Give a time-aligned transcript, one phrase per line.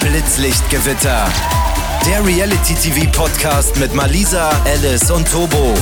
[0.00, 1.26] Blitzlichtgewitter.
[2.06, 5.74] Der Reality-TV-Podcast mit Malisa, Alice und Tobo.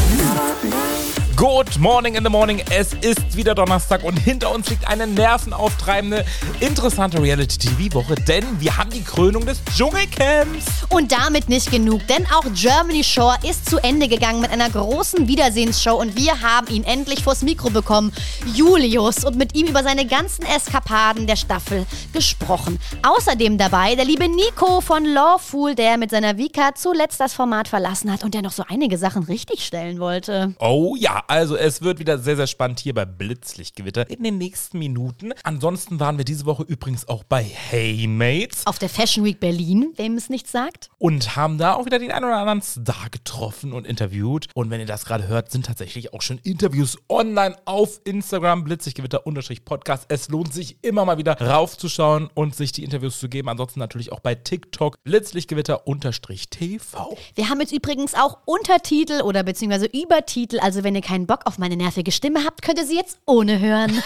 [1.37, 2.63] Good morning in the morning.
[2.71, 6.25] Es ist wieder Donnerstag und hinter uns liegt eine nervenauftreibende,
[6.61, 10.85] interessante Reality-TV-Woche, denn wir haben die Krönung des Dschungelcamps.
[10.91, 15.27] Und damit nicht genug, denn auch Germany Shore ist zu Ende gegangen mit einer großen
[15.27, 18.13] Wiedersehensshow und wir haben ihn endlich vors Mikro bekommen,
[18.55, 22.79] Julius, und mit ihm über seine ganzen Eskapaden der Staffel gesprochen.
[23.03, 28.13] Außerdem dabei der liebe Nico von Lawful, der mit seiner Vika zuletzt das Format verlassen
[28.13, 30.55] hat und der noch so einige Sachen richtigstellen wollte.
[30.61, 34.79] Oh ja, also es wird wieder sehr, sehr spannend hier bei Blitzlichtgewitter in den nächsten
[34.79, 35.33] Minuten.
[35.45, 39.95] Ansonsten waren wir diese Woche übrigens auch bei Hey Mates Auf der Fashion Week Berlin,
[39.97, 40.91] wem es nicht sagt.
[40.99, 44.49] und haben da auch wieder den einen oder anderen Star getroffen und interviewt.
[44.55, 50.05] Und wenn ihr das gerade hört, sind tatsächlich auch schon Interviews online auf Instagram, Blitzlichtgewitter-Podcast.
[50.09, 53.49] Es lohnt sich immer mal wieder raufzuschauen und sich die Interviews zu geben.
[53.49, 57.17] Ansonsten natürlich auch bei TikTok, Blitzlichtgewitter-TV.
[57.35, 61.59] Wir haben jetzt übrigens auch Untertitel oder beziehungsweise Übertitel, also wenn ihr keinen Bock auf
[61.59, 63.93] meine nervige Stimme habt, könnt ihr sie jetzt ohne hören.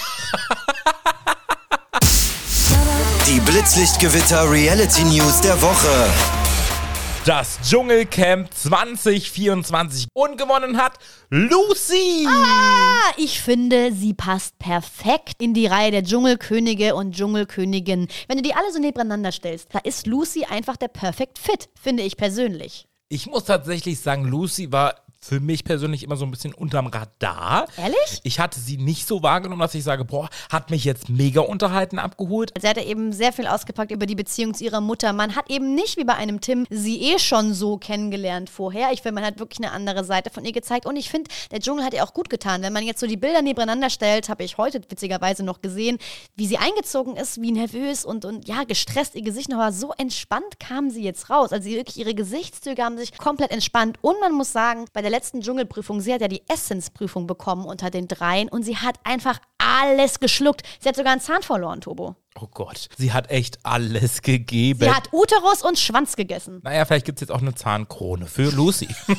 [3.28, 6.10] Die Blitzlichtgewitter Reality News der Woche.
[7.24, 10.94] Das Dschungelcamp 2024 und gewonnen hat
[11.30, 12.26] Lucy.
[12.28, 18.08] Ah, ich finde, sie passt perfekt in die Reihe der Dschungelkönige und Dschungelköniginnen.
[18.26, 22.02] Wenn du die alle so nebeneinander stellst, da ist Lucy einfach der Perfect Fit, finde
[22.02, 22.88] ich persönlich.
[23.08, 27.66] Ich muss tatsächlich sagen, Lucy war für mich persönlich immer so ein bisschen unterm Radar.
[27.76, 28.20] Ehrlich?
[28.22, 31.98] Ich hatte sie nicht so wahrgenommen, dass ich sage, boah, hat mich jetzt mega unterhalten
[31.98, 32.52] abgeholt.
[32.60, 35.12] Sie hat ja eben sehr viel ausgepackt über die Beziehung zu ihrer Mutter.
[35.12, 38.92] Man hat eben nicht wie bei einem Tim sie eh schon so kennengelernt vorher.
[38.92, 40.86] Ich finde, man hat wirklich eine andere Seite von ihr gezeigt.
[40.86, 42.62] Und ich finde, der Dschungel hat ihr auch gut getan.
[42.62, 45.98] Wenn man jetzt so die Bilder nebeneinander stellt, habe ich heute witzigerweise noch gesehen,
[46.36, 49.72] wie sie eingezogen ist, wie nervös und, und ja, gestresst ihr Gesicht noch war.
[49.72, 51.52] So entspannt kam sie jetzt raus.
[51.52, 53.98] Also wirklich ihre Gesichtszüge haben sich komplett entspannt.
[54.02, 57.88] Und man muss sagen, bei der letzten Dschungelprüfung, sie hat ja die Essence-Prüfung bekommen unter
[57.88, 60.62] den dreien und sie hat einfach alles geschluckt.
[60.78, 62.16] Sie hat sogar einen Zahn verloren, Tobo.
[62.38, 64.80] Oh Gott, sie hat echt alles gegeben.
[64.80, 66.60] Sie hat Uterus und Schwanz gegessen.
[66.62, 68.88] naja, vielleicht gibt es jetzt auch eine Zahnkrone für Lucy.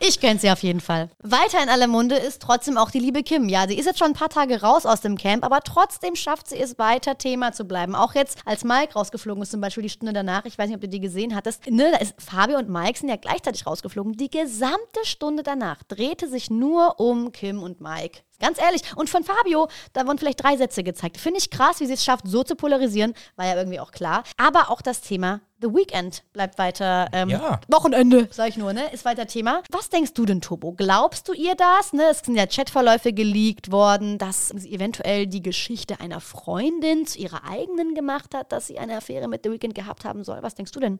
[0.00, 1.10] Ich kenne sie auf jeden Fall.
[1.22, 3.48] Weiter in aller Munde ist trotzdem auch die liebe Kim.
[3.48, 6.48] Ja, sie ist jetzt schon ein paar Tage raus aus dem Camp, aber trotzdem schafft
[6.48, 7.94] sie es weiter Thema zu bleiben.
[7.94, 10.82] Auch jetzt, als Mike rausgeflogen ist, zum Beispiel die Stunde danach, ich weiß nicht, ob
[10.82, 14.14] du die gesehen hattest, ne, da ist Fabio und Mike sind ja gleichzeitig rausgeflogen.
[14.14, 18.20] Die gesamte Stunde danach drehte sich nur um Kim und Mike.
[18.42, 18.82] Ganz ehrlich.
[18.96, 21.16] Und von Fabio, da wurden vielleicht drei Sätze gezeigt.
[21.16, 23.14] Finde ich krass, wie sie es schafft, so zu polarisieren.
[23.36, 24.24] War ja irgendwie auch klar.
[24.36, 27.08] Aber auch das Thema The Weekend bleibt weiter.
[27.12, 27.60] Ähm, Ja.
[27.68, 28.92] Wochenende, sag ich nur, ne?
[28.92, 29.62] Ist weiter Thema.
[29.70, 30.72] Was denkst du denn, Tobo?
[30.72, 31.92] Glaubst du ihr das?
[31.92, 32.02] Ne?
[32.10, 37.44] Es sind ja Chatverläufe geleakt worden, dass sie eventuell die Geschichte einer Freundin zu ihrer
[37.48, 40.42] eigenen gemacht hat, dass sie eine Affäre mit The Weekend gehabt haben soll.
[40.42, 40.98] Was denkst du denn?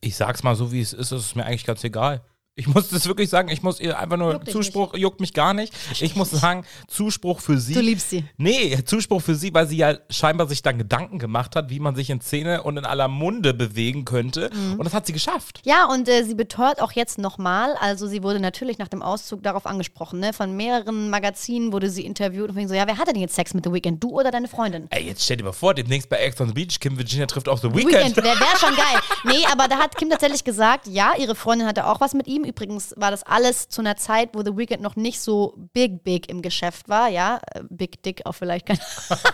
[0.00, 2.22] Ich sag's mal so, wie es ist, es ist mir eigentlich ganz egal.
[2.54, 5.54] Ich muss das wirklich sagen, ich muss ihr einfach nur Juckt Zuspruch, juckt mich gar
[5.54, 5.72] nicht.
[6.00, 7.72] Ich muss sagen, Zuspruch für sie.
[7.72, 8.24] Du liebst sie.
[8.36, 11.96] Nee, Zuspruch für sie, weil sie ja scheinbar sich dann Gedanken gemacht hat, wie man
[11.96, 14.50] sich in Szene und in aller Munde bewegen könnte.
[14.52, 14.74] Mhm.
[14.74, 15.62] Und das hat sie geschafft.
[15.64, 19.42] Ja, und äh, sie beteuert auch jetzt nochmal, also sie wurde natürlich nach dem Auszug
[19.42, 20.34] darauf angesprochen, ne?
[20.34, 23.64] Von mehreren Magazinen wurde sie interviewt und so, ja, wer hatte denn jetzt Sex mit
[23.64, 24.04] The Weeknd?
[24.04, 24.88] Du oder deine Freundin?
[24.90, 27.48] Ey, jetzt stell dir mal vor, demnächst bei Ex on the Beach, Kim Virginia trifft
[27.48, 27.94] auch The Weeknd.
[27.94, 29.00] Weekend, wäre wär schon geil.
[29.24, 32.41] Nee, aber da hat Kim tatsächlich gesagt, ja, ihre Freundin hatte auch was mit ihm.
[32.44, 36.28] Übrigens war das alles zu einer Zeit, wo The Weeknd noch nicht so big, big
[36.28, 37.40] im Geschäft war, ja.
[37.54, 39.22] Äh, Big Dick auch vielleicht, keine Ahnung.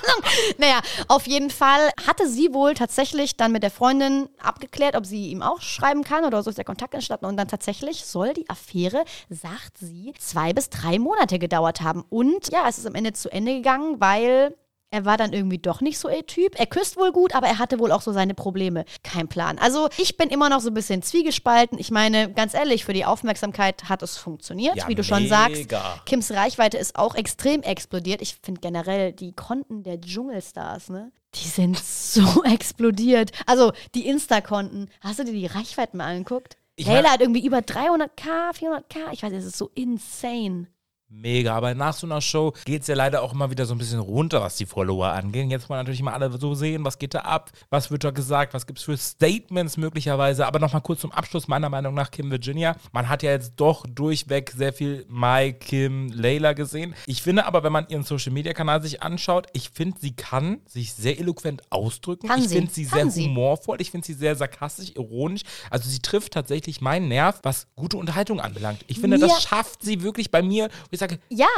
[0.58, 5.30] Naja, auf jeden Fall hatte sie wohl tatsächlich dann mit der Freundin abgeklärt, ob sie
[5.30, 7.26] ihm auch schreiben kann oder so ist der Kontakt entstanden.
[7.26, 12.04] Und dann tatsächlich soll die Affäre, sagt sie, zwei bis drei Monate gedauert haben.
[12.08, 14.54] Und ja, es ist am Ende zu Ende gegangen, weil
[14.90, 16.58] er war dann irgendwie doch nicht so ihr Typ.
[16.58, 18.84] Er küsst wohl gut, aber er hatte wohl auch so seine Probleme.
[19.02, 19.58] Kein Plan.
[19.58, 21.78] Also ich bin immer noch so ein bisschen zwiegespalten.
[21.78, 25.56] Ich meine, ganz ehrlich, für die Aufmerksamkeit hat es funktioniert, Ja, wie du schon sagst.
[25.56, 26.00] mega.
[26.06, 28.22] Kims Reichweite ist auch extrem explodiert.
[28.22, 31.12] Ich finde generell die Konten der Dschungelstars, ne?
[31.34, 33.32] Die sind so explodiert.
[33.46, 34.88] Also die Insta-Konten.
[35.00, 36.56] Hast du dir die Reichweiten mal angeguckt?
[36.76, 39.12] Ich Taylor hat irgendwie über 300k, 400k.
[39.12, 40.68] Ich weiß, es ist so insane.
[41.10, 43.78] Mega, aber nach so einer Show geht es ja leider auch immer wieder so ein
[43.78, 45.50] bisschen runter, was die Follower angeht.
[45.50, 48.52] Jetzt wollen natürlich mal alle so sehen, was geht da ab, was wird da gesagt,
[48.52, 50.46] was gibt es für Statements möglicherweise.
[50.46, 52.76] Aber nochmal kurz zum Abschluss, meiner Meinung nach, Kim Virginia.
[52.92, 56.94] Man hat ja jetzt doch durchweg sehr viel Mai, Kim, Layla gesehen.
[57.06, 61.18] Ich finde aber, wenn man ihren Social-Media-Kanal sich anschaut, ich finde, sie kann sich sehr
[61.18, 62.28] eloquent ausdrücken.
[62.28, 63.24] Kann ich finde sie Kann sehr sie.
[63.28, 65.40] humorvoll, ich finde sie sehr sarkastisch, ironisch.
[65.70, 68.84] Also sie trifft tatsächlich meinen Nerv, was gute Unterhaltung anbelangt.
[68.88, 71.48] Ich finde, Mir- das schafft sie wirklich bei mir, sage, Ja,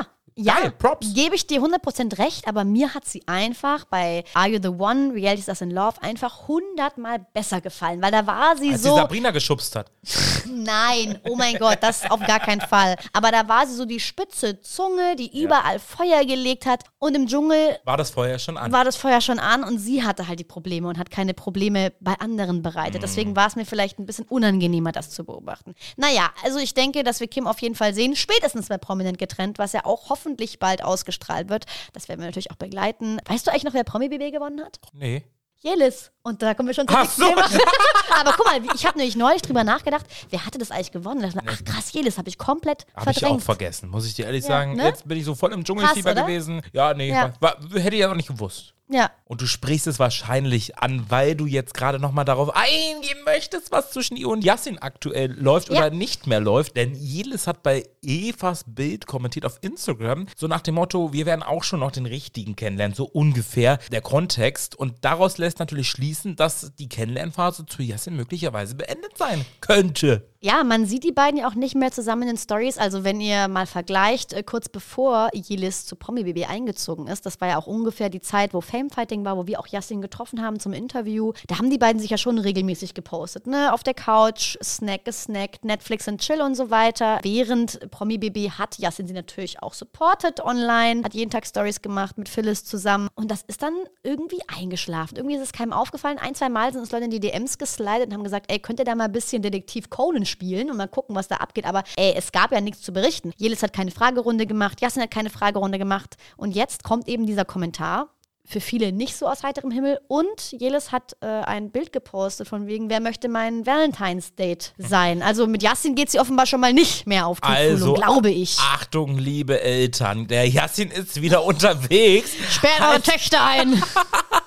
[0.42, 1.12] Ja, Geil, Props.
[1.14, 5.12] gebe ich dir 100% recht, aber mir hat sie einfach bei Are You the One,
[5.12, 8.94] Reality Stars in Love einfach hundertmal besser gefallen, weil da war sie Als so.
[8.94, 9.90] sie Sabrina geschubst hat.
[10.46, 12.96] Nein, oh mein Gott, das auf gar keinen Fall.
[13.12, 16.84] Aber da war sie so die spitze Zunge, die überall Feuer gelegt hat.
[16.98, 18.72] Und im Dschungel War das vorher schon an?
[18.72, 21.92] war das Feuer schon an und sie hatte halt die Probleme und hat keine Probleme
[22.00, 23.02] bei anderen bereitet.
[23.02, 25.75] Deswegen war es mir vielleicht ein bisschen unangenehmer, das zu beobachten.
[25.96, 29.58] Naja, also ich denke, dass wir Kim auf jeden Fall sehen, spätestens bei Prominent getrennt,
[29.58, 31.64] was ja auch hoffentlich bald ausgestrahlt wird.
[31.92, 33.18] Das werden wir natürlich auch begleiten.
[33.26, 34.78] Weißt du eigentlich noch, wer Promi-BB gewonnen hat?
[34.92, 35.24] nee.
[35.62, 36.10] Jelis.
[36.22, 37.22] Und da kommen wir schon zum Ach so.
[37.22, 37.42] Thema.
[38.18, 41.20] Aber guck mal, ich habe nämlich neulich drüber nachgedacht, wer hatte das eigentlich gewonnen?
[41.20, 43.42] Dachte, ach krass, Jelis habe ich komplett Habe ich auch verdrängt.
[43.42, 44.76] vergessen, muss ich dir ehrlich Ja, sagen.
[44.76, 44.84] ne?
[44.84, 46.62] Jetzt bin ich so voll im Dschungelfieber gewesen.
[46.72, 47.34] Ja, nee, Ja.
[47.40, 48.72] War, hätte ich ja noch nicht gewusst.
[48.92, 53.70] Ja, Und du sprichst es wahrscheinlich an, weil du jetzt gerade nochmal darauf eingehen möchtest,
[53.70, 55.78] was zwischen ihr und Yassin aktuell läuft Ja.
[55.78, 56.76] oder nicht mehr läuft.
[56.76, 61.42] Denn Jelis hat bei Evas Bild kommentiert auf Instagram, so nach dem Motto, wir werden
[61.42, 64.75] auch schon noch den richtigen kennenlernen, so ungefähr der Kontext.
[64.75, 70.29] Und daraus lässt natürlich schließen, dass die Kennenlernphase zu Yassin möglicherweise beendet sein könnte.
[70.42, 72.78] Ja, man sieht die beiden ja auch nicht mehr zusammen in den Stories.
[72.78, 77.42] Also wenn ihr mal vergleicht, äh, kurz bevor Yelis zu Promi BB eingezogen ist, das
[77.42, 80.58] war ja auch ungefähr die Zeit, wo Famefighting war, wo wir auch Yassin getroffen haben
[80.58, 81.34] zum Interview.
[81.46, 83.70] Da haben die beiden sich ja schon regelmäßig gepostet, ne?
[83.75, 87.19] Auf der Couch, Snack gesnackt, Netflix and Chill und so weiter.
[87.20, 92.16] Während Promi BB hat Yassin sie natürlich auch supported online, hat jeden Tag Stories gemacht
[92.16, 93.10] mit Phyllis zusammen.
[93.14, 95.19] Und das ist dann irgendwie eingeschlafen.
[95.19, 96.16] Irgendwie ist es keinem aufgefallen.
[96.16, 98.78] Ein, zwei Mal sind uns Leute in die DMs geslidet und haben gesagt, ey, könnt
[98.78, 101.66] ihr da mal ein bisschen Detektiv Conan spielen und mal gucken, was da abgeht.
[101.66, 103.32] Aber ey, es gab ja nichts zu berichten.
[103.36, 106.16] Jelis hat keine Fragerunde gemacht, Yassin hat keine Fragerunde gemacht.
[106.36, 108.08] Und jetzt kommt eben dieser Kommentar.
[108.46, 110.00] Für viele nicht so aus heiterem Himmel.
[110.08, 115.22] Und Jelis hat äh, ein Bild gepostet von wegen, wer möchte mein Valentine's Date sein?
[115.22, 118.58] Also mit Yassin geht sie offenbar schon mal nicht mehr auf Tuchfühlung, Also, glaube ich.
[118.58, 122.30] Achtung, liebe Eltern, der Yassin ist wieder unterwegs.
[122.48, 123.80] Sperrt eure Töchter ein.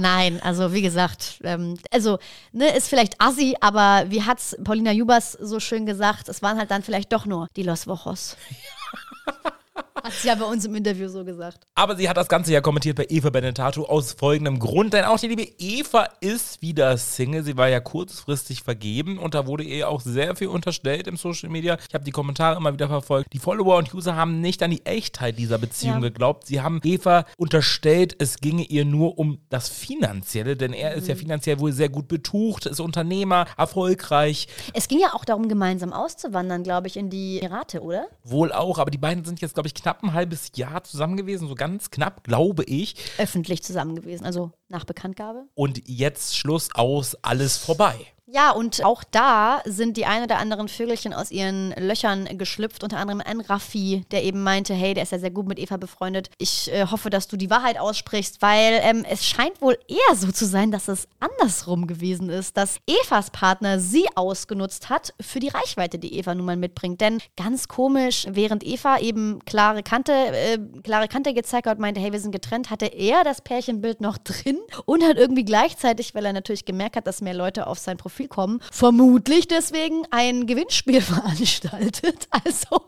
[0.00, 2.18] Nein, also wie gesagt, ähm, also
[2.52, 6.70] ne, ist vielleicht assi, aber wie hat's Paulina Jubas so schön gesagt, es waren halt
[6.70, 8.36] dann vielleicht doch nur die Los Wochos.
[10.04, 11.66] Hat sie ja bei uns im Interview so gesagt.
[11.74, 15.18] Aber sie hat das Ganze ja kommentiert bei Eva Benetato aus folgendem Grund, denn auch
[15.18, 17.42] die liebe Eva ist wieder Single.
[17.44, 21.48] Sie war ja kurzfristig vergeben und da wurde ihr auch sehr viel unterstellt im Social
[21.50, 21.76] Media.
[21.88, 23.32] Ich habe die Kommentare immer wieder verfolgt.
[23.32, 26.00] Die Follower und User haben nicht an die Echtheit dieser Beziehung Ja.
[26.00, 26.46] geglaubt.
[26.46, 31.14] Sie haben Eva unterstellt, es ginge ihr nur um das Finanzielle, denn er ist ja
[31.14, 36.62] finanziell wohl sehr gut betucht, ist Unternehmer, erfolgreich, Es ging ja auch darum, gemeinsam auszuwandern,
[36.62, 38.06] glaube ich, in die Emirate, oder?
[38.24, 41.48] wohl auch, aber die beiden sind jetzt, glaube ich, knapp ein halbes Jahr zusammen gewesen,
[41.48, 42.94] so ganz knapp, glaube ich.
[43.18, 45.46] Öffentlich zusammen gewesen, also nach Bekanntgabe.
[45.54, 47.94] Und jetzt Schluss aus, alles vorbei.
[48.32, 52.98] Ja, und auch da sind die ein oder anderen Vögelchen aus ihren Löchern geschlüpft, unter
[52.98, 56.30] anderem ein Raffi, der eben meinte, hey, der ist ja sehr gut mit Eva befreundet.
[56.38, 60.30] Ich äh, hoffe, dass du die Wahrheit aussprichst, weil ähm, es scheint wohl eher so
[60.30, 65.48] zu sein, dass es andersrum gewesen ist, dass Evas Partner sie ausgenutzt hat für die
[65.48, 67.00] Reichweite, die Eva nun mal mitbringt.
[67.00, 72.00] Denn ganz komisch, während Eva eben klare Kante, äh, klare Kante gezeigt hat und meinte,
[72.00, 76.26] hey, wir sind getrennt, hatte er das Pärchenbild noch drin und hat irgendwie gleichzeitig, weil
[76.26, 81.00] er natürlich gemerkt hat, dass mehr Leute auf sein Profil kommen, vermutlich deswegen ein Gewinnspiel
[81.00, 82.28] veranstaltet.
[82.30, 82.86] Also,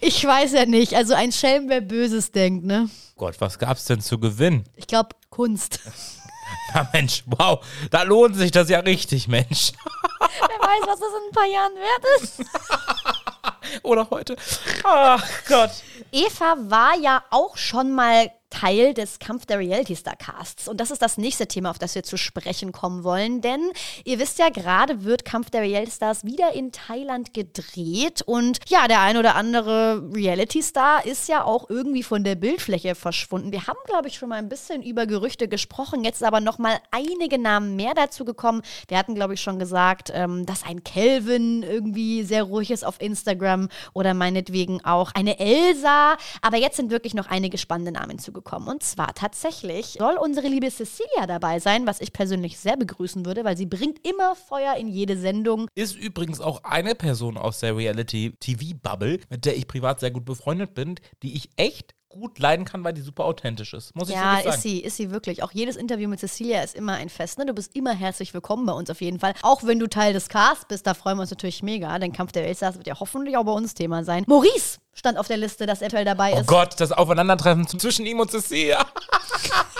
[0.00, 0.94] ich weiß ja nicht.
[0.94, 2.88] Also ein Schelm, wer Böses denkt, ne?
[3.16, 4.64] Gott, was gab's denn zu gewinnen?
[4.76, 5.80] Ich glaube, Kunst.
[6.74, 9.72] Na Mensch, wow, da lohnt sich das ja richtig, Mensch.
[10.20, 13.82] wer weiß, was das in ein paar Jahren wert ist.
[13.82, 14.36] Oder heute.
[14.84, 15.70] Ach Gott.
[16.12, 20.68] Eva war ja auch schon mal Teil des Kampf der Reality Star Casts.
[20.68, 23.40] Und das ist das nächste Thema, auf das wir zu sprechen kommen wollen.
[23.40, 23.60] Denn
[24.04, 28.22] ihr wisst ja, gerade wird Kampf der Reality Stars wieder in Thailand gedreht.
[28.22, 32.94] Und ja, der ein oder andere Reality Star ist ja auch irgendwie von der Bildfläche
[32.94, 33.50] verschwunden.
[33.50, 36.04] Wir haben, glaube ich, schon mal ein bisschen über Gerüchte gesprochen.
[36.04, 38.62] Jetzt ist aber noch mal einige Namen mehr dazu gekommen.
[38.86, 43.00] Wir hatten, glaube ich, schon gesagt, ähm, dass ein Kelvin irgendwie sehr ruhig ist auf
[43.00, 46.16] Instagram oder meinetwegen auch eine Elsa.
[46.40, 48.10] Aber jetzt sind wirklich noch einige spannende Namen
[48.44, 48.68] hinzugekommen.
[48.68, 53.44] Und zwar tatsächlich soll unsere liebe Cecilia dabei sein, was ich persönlich sehr begrüßen würde,
[53.44, 55.68] weil sie bringt immer Feuer in jede Sendung.
[55.74, 60.74] Ist übrigens auch eine Person aus der Reality-TV-Bubble, mit der ich privat sehr gut befreundet
[60.74, 63.94] bin, die ich echt gut leiden kann, weil die super authentisch ist.
[63.94, 64.48] Muss ich Ja, sagen.
[64.48, 65.42] ist sie, ist sie wirklich.
[65.42, 67.38] Auch jedes Interview mit Cecilia ist immer ein Fest.
[67.38, 67.46] Ne?
[67.46, 69.34] Du bist immer herzlich willkommen bei uns auf jeden Fall.
[69.42, 71.98] Auch wenn du Teil des Casts bist, da freuen wir uns natürlich mega.
[71.98, 74.24] Denn Kampf der Weltstars wird ja hoffentlich auch bei uns Thema sein.
[74.26, 76.46] Maurice stand auf der Liste, dass er Teil dabei Oh ist.
[76.46, 78.84] Gott, das Aufeinandertreffen zwischen ihm und Cecilia.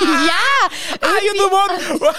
[0.01, 0.69] Ja,
[1.01, 2.11] Are you the one?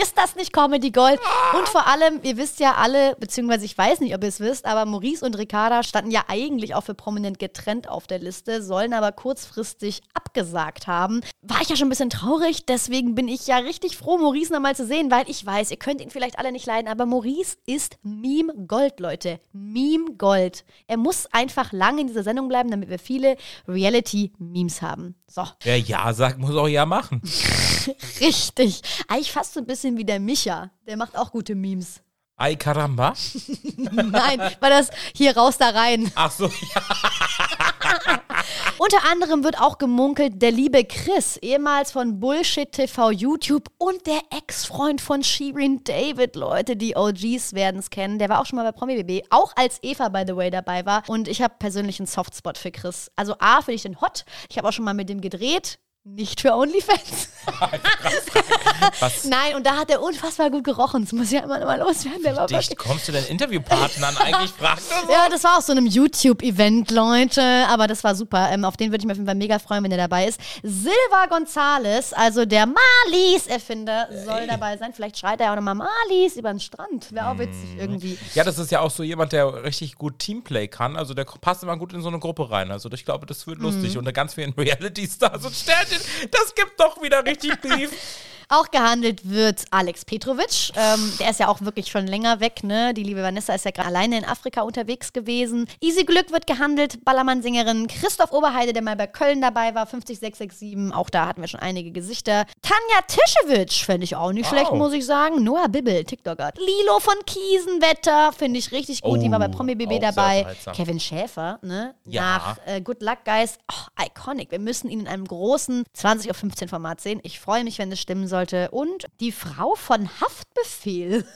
[0.00, 1.20] Ist das nicht Comedy Gold?
[1.56, 4.66] Und vor allem, ihr wisst ja alle, beziehungsweise ich weiß nicht, ob ihr es wisst,
[4.66, 8.92] aber Maurice und Ricarda standen ja eigentlich auch für prominent getrennt auf der Liste, sollen
[8.92, 11.20] aber kurzfristig abgesagt haben.
[11.42, 14.76] War ich ja schon ein bisschen traurig, deswegen bin ich ja richtig froh, Maurice nochmal
[14.76, 17.96] zu sehen, weil ich weiß, ihr könnt ihn vielleicht alle nicht leiden, aber Maurice ist
[18.02, 19.40] Meme Gold, Leute.
[19.52, 20.64] Meme Gold.
[20.86, 25.14] Er muss einfach lange in dieser Sendung bleiben, damit wir viele Reality-Memes haben.
[25.26, 25.44] So.
[25.62, 27.22] Wer Ja sagt, muss auch Ja machen.
[28.20, 28.82] Richtig.
[29.08, 30.70] Eigentlich fast so ein bisschen wie der Micha.
[30.86, 32.00] Der macht auch gute Memes.
[32.36, 33.12] Ay caramba.
[33.76, 36.10] Nein, war das hier raus da rein.
[36.14, 36.82] Ach so, ja.
[38.78, 44.20] Unter anderem wird auch gemunkelt, der liebe Chris, ehemals von Bullshit TV YouTube und der
[44.30, 48.18] Ex-Freund von Shirin David, Leute, die OGs werden es kennen.
[48.18, 50.86] Der war auch schon mal bei Promi BB, auch als Eva, by the way, dabei
[50.86, 51.02] war.
[51.08, 53.10] Und ich habe persönlich einen Softspot für Chris.
[53.16, 54.24] Also A, finde ich den hot.
[54.48, 55.78] Ich habe auch schon mal mit dem gedreht.
[56.04, 57.28] Nicht für OnlyFans.
[59.00, 61.04] Was Nein, und da hat er unfassbar gut gerochen.
[61.04, 62.22] Das muss ja immer noch mal loswerden.
[62.22, 64.50] Der war dicht kommst du denn Interviewpartnern eigentlich?
[64.50, 65.12] Fragt er so.
[65.12, 67.42] Ja, das war auch so einem YouTube-Event, Leute.
[67.68, 68.50] Aber das war super.
[68.50, 70.40] Ähm, auf den würde ich mich auf jeden Fall mega freuen, wenn er dabei ist.
[70.62, 74.92] Silva Gonzales, also der Malis-Erfinder, soll dabei sein.
[74.94, 77.12] Vielleicht schreit er ja auch nochmal Malis über den Strand.
[77.12, 78.18] Wäre auch witzig irgendwie.
[78.34, 80.96] Ja, das ist ja auch so jemand, der richtig gut Teamplay kann.
[80.96, 82.70] Also der passt immer gut in so eine Gruppe rein.
[82.70, 83.98] Also ich glaube, das wird lustig.
[83.98, 87.90] Und da ganz vielen Reality-Stars und Sternchen, das gibt doch wieder richtig Beef.
[88.52, 90.72] Auch gehandelt wird Alex Petrovic.
[90.76, 92.92] Ähm, der ist ja auch wirklich schon länger weg, ne?
[92.94, 95.66] Die liebe Vanessa ist ja gerade alleine in Afrika unterwegs gewesen.
[95.80, 97.04] Easy Glück wird gehandelt.
[97.04, 100.92] Ballermann-Sängerin Christoph Oberheide, der mal bei Köln dabei war, 50667.
[100.92, 102.44] Auch da hatten wir schon einige Gesichter.
[102.60, 104.58] Tanja Tischewitsch fände ich auch nicht Wow.
[104.58, 105.44] schlecht, muss ich sagen.
[105.44, 106.50] Noah Bibbel, TikToker.
[106.56, 109.22] Lilo von Kiesenwetter finde ich richtig gut.
[109.22, 110.46] Die war bei Oh, Promi BB dabei.
[110.74, 111.94] Kevin Schäfer, ne?
[112.04, 112.22] Ja.
[112.22, 113.58] Nach äh, Good Luck Guys.
[113.70, 114.50] Oh, iconic.
[114.50, 117.20] Wir müssen ihn in einem großen 20 auf 15 Format sehen.
[117.22, 118.70] Ich freue mich, wenn es stimmen sollte.
[118.70, 121.24] Und die Frau von Haftbefehl.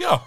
[0.00, 0.22] Ja.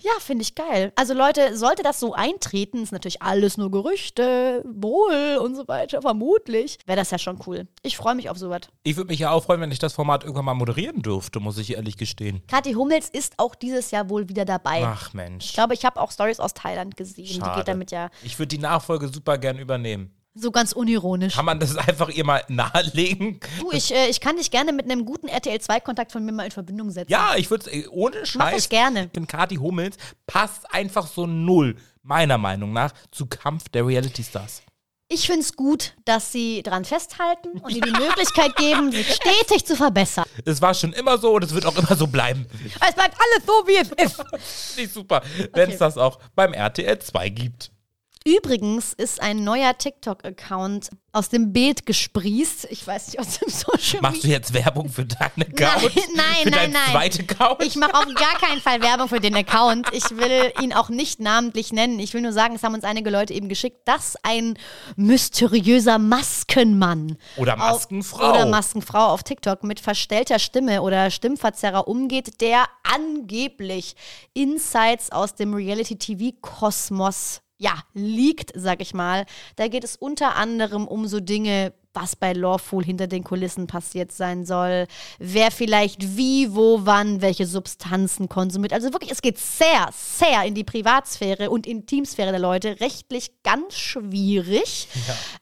[0.00, 0.90] Ja, finde ich geil.
[0.96, 6.00] Also Leute, sollte das so eintreten, ist natürlich alles nur Gerüchte, wohl und so weiter,
[6.00, 7.68] vermutlich, wäre das ja schon cool.
[7.82, 8.62] Ich freue mich auf sowas.
[8.82, 11.58] Ich würde mich ja auch freuen, wenn ich das Format irgendwann mal moderieren dürfte, muss
[11.58, 12.42] ich ehrlich gestehen.
[12.48, 14.82] Kathi Hummels ist auch dieses Jahr wohl wieder dabei.
[14.84, 15.44] Ach Mensch.
[15.44, 17.26] Ich glaube, ich habe auch Stories aus Thailand gesehen.
[17.26, 17.58] Die Schade.
[17.58, 20.10] geht damit ja Ich würde die Nachfolge super gern übernehmen.
[20.34, 21.34] So ganz unironisch.
[21.34, 23.40] Kann man das einfach ihr mal nahelegen?
[23.58, 26.50] Du, ich, äh, ich kann dich gerne mit einem guten RTL-2-Kontakt von mir mal in
[26.50, 27.10] Verbindung setzen.
[27.10, 28.36] Ja, ich würde es ohne Scheiß.
[28.36, 29.04] Mach ich gerne.
[29.04, 29.96] Ich bin Kati Hummels,
[30.26, 34.62] passt einfach so null, meiner Meinung nach, zu Kampf der Reality Stars.
[35.12, 39.66] Ich finde es gut, dass sie dran festhalten und ihr die Möglichkeit geben, sich stetig
[39.66, 40.24] zu verbessern.
[40.44, 42.46] Es war schon immer so und es wird auch immer so bleiben.
[42.86, 44.78] Es bleibt alles so, wie es ist.
[44.78, 45.20] Ich super,
[45.52, 47.72] wenn es das auch beim RTL 2 gibt.
[48.26, 52.66] Übrigens ist ein neuer TikTok-Account aus dem Bild gesprießt.
[52.70, 54.36] Ich weiß nicht, aus dem Social Machst du Media.
[54.38, 55.94] jetzt Werbung für deinen Nein, Account?
[56.14, 56.82] nein, für nein, nein.
[56.92, 57.62] zweiten Account?
[57.64, 59.88] Ich mache auf gar keinen Fall Werbung für den Account.
[59.92, 61.98] Ich will ihn auch nicht namentlich nennen.
[61.98, 64.58] Ich will nur sagen, es haben uns einige Leute eben geschickt, dass ein
[64.96, 68.30] mysteriöser Maskenmann Oder auf- Maskenfrau.
[68.30, 73.96] oder Maskenfrau auf TikTok mit verstellter Stimme oder Stimmverzerrer umgeht, der angeblich
[74.34, 79.26] Insights aus dem Reality-TV-Kosmos ja, liegt, sag ich mal.
[79.56, 84.12] Da geht es unter anderem um so Dinge, was bei Lawful hinter den Kulissen passiert
[84.12, 84.86] sein soll,
[85.18, 88.72] wer vielleicht wie, wo, wann, welche Substanzen konsumiert.
[88.72, 92.80] Also wirklich, es geht sehr, sehr in die Privatsphäre und Intimsphäre der Leute.
[92.80, 94.88] Rechtlich ganz schwierig.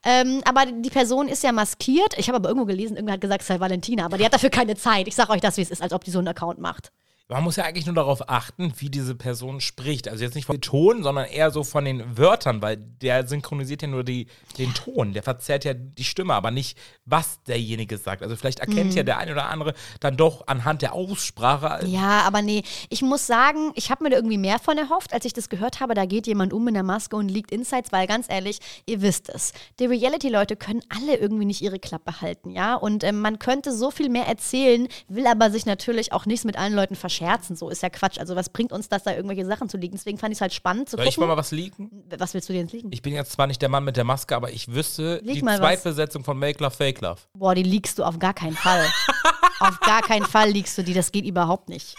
[0.05, 2.19] Ähm, aber die Person ist ja maskiert.
[2.19, 4.51] Ich habe aber irgendwo gelesen, irgendwer hat gesagt, es sei Valentina, aber die hat dafür
[4.51, 5.07] keine Zeit.
[5.07, 6.91] Ich sage euch das, wie es ist, als ob die so einen Account macht.
[7.31, 10.09] Man muss ja eigentlich nur darauf achten, wie diese Person spricht.
[10.09, 13.89] Also jetzt nicht vom Ton, sondern eher so von den Wörtern, weil der synchronisiert ja
[13.89, 15.13] nur die, den Ton.
[15.13, 18.23] Der verzerrt ja die Stimme, aber nicht, was derjenige sagt.
[18.23, 21.87] Also vielleicht erkennt ja der eine oder andere dann doch anhand der Aussprache.
[21.87, 25.27] Ja, aber nee, ich muss sagen, ich habe mir da irgendwie mehr von erhofft, als
[25.27, 25.93] ich das gehört habe.
[25.93, 29.29] Da geht jemand um in der Maske und liegt Insights, weil ganz ehrlich, ihr wisst
[29.29, 29.53] es.
[29.81, 32.75] Die Reality-Leute können alle irgendwie nicht ihre Klappe halten, ja.
[32.75, 36.57] Und ähm, man könnte so viel mehr erzählen, will aber sich natürlich auch nichts mit
[36.57, 37.57] allen Leuten verscherzen.
[37.57, 38.19] So ist ja Quatsch.
[38.19, 39.97] Also, was bringt uns das, da irgendwelche Sachen zu liegen?
[39.97, 41.29] Deswegen fand ich es halt spannend zu Soll ich gucken.
[41.29, 42.05] mal was liegen?
[42.17, 42.91] was willst du dir jetzt liegen?
[42.93, 45.43] Ich bin jetzt zwar nicht der Mann mit der Maske, aber ich wüsste Leg die
[45.43, 45.59] was.
[45.59, 47.21] Zweitbesetzung von Make Love Fake Love.
[47.35, 48.87] Boah, die liegst du auf gar keinen Fall.
[49.61, 50.95] auf gar keinen Fall liegst du die.
[50.95, 51.97] Das geht überhaupt nicht.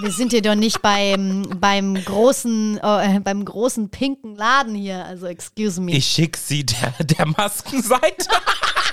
[0.00, 5.04] Wir sind hier doch nicht beim, beim, großen, äh, beim großen pinken Laden hier.
[5.04, 5.92] Also, excuse me.
[5.92, 8.26] Ich schick sie der, der Maskenseite.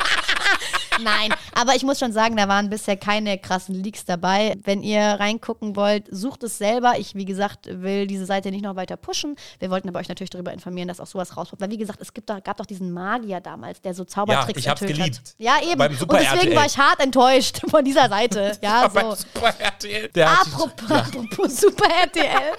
[1.04, 4.56] Nein, Aber ich muss schon sagen, da waren bisher keine krassen Leaks dabei.
[4.64, 6.94] Wenn ihr reingucken wollt, sucht es selber.
[6.98, 9.36] Ich, wie gesagt, will diese Seite nicht noch weiter pushen.
[9.60, 11.62] Wir wollten aber euch natürlich darüber informieren, dass auch sowas rauskommt.
[11.62, 14.60] Weil, wie gesagt, es gibt doch, gab doch diesen Magier damals, der so Zaubertricks Ja,
[14.60, 15.18] ich hab's geliebt.
[15.18, 15.36] hat.
[15.38, 15.78] Ja, eben.
[15.78, 16.56] Beim Und Super deswegen RTL.
[16.56, 18.52] war ich hart enttäuscht von dieser Seite.
[18.62, 19.16] Ja, so.
[19.16, 20.10] Super RTL.
[20.10, 22.54] Der hat- Apropos, apropos Super RTL.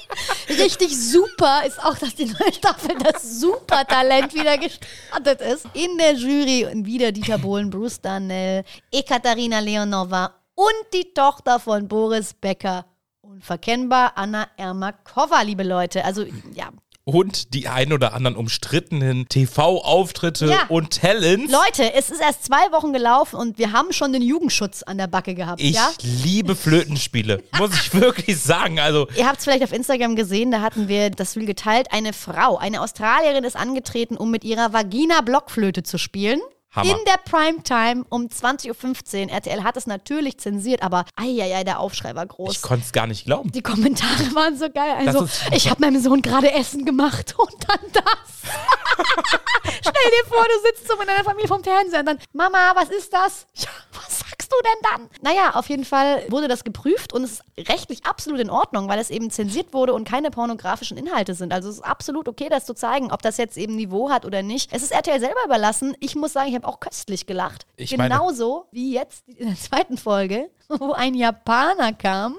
[0.48, 5.66] Richtig super ist auch, dass die neue Staffel das Supertalent wieder gestartet ist.
[5.74, 8.00] In der Jury wieder Dieter Bohlen, Bruce
[8.32, 12.86] Darnell, Ekaterina Leonova und die Tochter von Boris Becker.
[13.20, 16.04] Unverkennbar Anna Ermakova, liebe Leute.
[16.04, 16.24] Also,
[16.54, 16.70] ja.
[17.04, 20.66] und die ein oder anderen umstrittenen TV-Auftritte Ja.
[20.68, 21.52] und Talents.
[21.52, 25.06] Leute, es ist erst zwei Wochen gelaufen und wir haben schon den Jugendschutz an der
[25.08, 25.90] Backe gehabt, Ich ja?
[26.24, 28.80] liebe Flötenspiele, muss ich wirklich sagen.
[28.80, 31.88] Also, Ihr habt es vielleicht auf Instagram gesehen, da hatten wir das Reel geteilt.
[31.92, 36.40] Eine Frau, eine Australierin ist angetreten, um mit ihrer Vagina Blockflöte zu spielen.
[36.74, 36.90] Hammer.
[36.90, 39.30] In der Primetime um 20.15 Uhr.
[39.30, 42.54] RTL hat es natürlich zensiert, aber eieiei, der Aufschrei war groß.
[42.56, 43.52] ich konnte es gar nicht glauben.
[43.52, 44.94] die Kommentare waren so geil.
[45.06, 48.04] Also, ich habe meinem Sohn gerade Essen gemacht und dann das.
[49.80, 52.88] Stell dir vor, du sitzt so mit deiner Familie vom Fernseher und dann, Mama, was
[52.88, 53.46] ist das?
[53.54, 54.21] Ja, was
[54.52, 55.10] du denn dann?
[55.22, 58.98] Naja, auf jeden Fall wurde das geprüft und es ist rechtlich absolut in Ordnung, weil
[58.98, 61.52] es eben zensiert wurde und keine pornografischen Inhalte sind.
[61.52, 64.42] Also es ist absolut okay, das zu zeigen, ob das jetzt eben Niveau hat oder
[64.42, 64.72] nicht.
[64.72, 65.96] Es ist RTL selber überlassen.
[66.00, 67.66] Ich muss sagen, ich habe auch köstlich gelacht.
[67.76, 72.36] Ich Genauso wie jetzt in der zweiten Folge, wo ein Japaner kam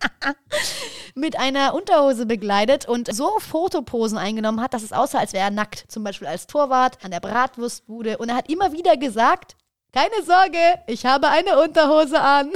[1.14, 5.50] mit einer Unterhose bekleidet und so Fotoposen eingenommen hat, dass es aussah, als wäre er
[5.50, 5.84] nackt.
[5.88, 8.18] Zum Beispiel als Torwart an der Bratwurstbude.
[8.18, 9.56] Und er hat immer wieder gesagt,
[9.92, 12.50] keine Sorge, ich habe eine Unterhose an.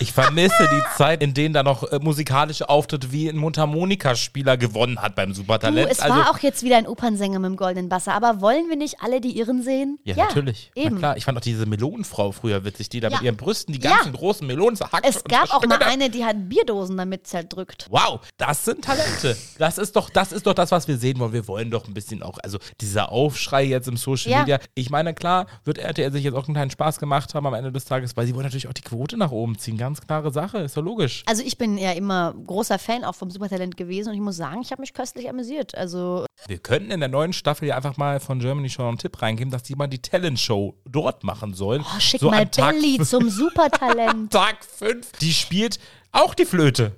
[0.00, 5.00] Ich vermisse die Zeit, in denen da noch äh, musikalische Auftritte wie ein Mundharmonikaspieler gewonnen
[5.00, 5.90] hat beim Du, Supertalent.
[5.90, 8.96] es war auch jetzt wieder ein Opernsänger mit dem goldenen Wasser, aber wollen wir nicht
[9.00, 9.98] alle die Irren sehen?
[10.04, 10.72] ja, natürlich.
[10.74, 10.94] Eben.
[10.94, 13.16] Na klar, ich fand auch diese Melonenfrau früher witzig, die da Ja.
[13.16, 13.94] mit ihren Brüsten die Ja.
[13.96, 17.86] ganzen großen Melonen zerhackt Es und gab auch mal eine, die hat Bierdosen damit zerdrückt.
[17.90, 19.36] Wow, das sind Talente.
[19.58, 21.32] Das ist doch, das ist doch das, was wir sehen wollen.
[21.32, 24.38] Wir wollen doch ein bisschen auch, also dieser Aufschrei jetzt im Social Ja.
[24.40, 24.58] Media.
[24.74, 27.72] Ich meine, klar, wird RTL sich jetzt auch einen kleinen Spaß gemacht haben am Ende
[27.72, 29.76] des Tages, weil sie wollen natürlich auch die Quote nach oben ziehen.
[29.76, 31.22] Ganz klare Sache, ist doch logisch.
[31.26, 34.60] Also ich bin ja immer großer Fan auch vom Supertalent gewesen und ich muss sagen,
[34.62, 35.74] ich habe mich köstlich amüsiert.
[35.76, 39.20] Also Wir könnten in der neuen Staffel ja einfach mal von Germany Show einen Tipp
[39.20, 41.84] reingeben, dass die mal die Talent Show dort machen sollen.
[41.84, 44.30] oh, schick so mal Billy zum Supertalent.
[44.32, 45.12] Tag 5.
[45.20, 45.78] Die spielt
[46.12, 46.92] auch die Flöte.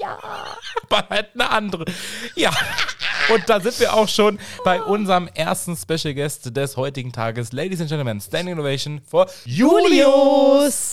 [0.00, 0.18] ja.
[0.90, 1.84] aber halt eine andere.
[2.34, 2.50] Ja.
[3.30, 7.52] Und da sind wir auch schon bei unserem ersten Special Guest des heutigen Tages.
[7.52, 10.92] Ladies and Gentlemen, Standing Ovation for Julius.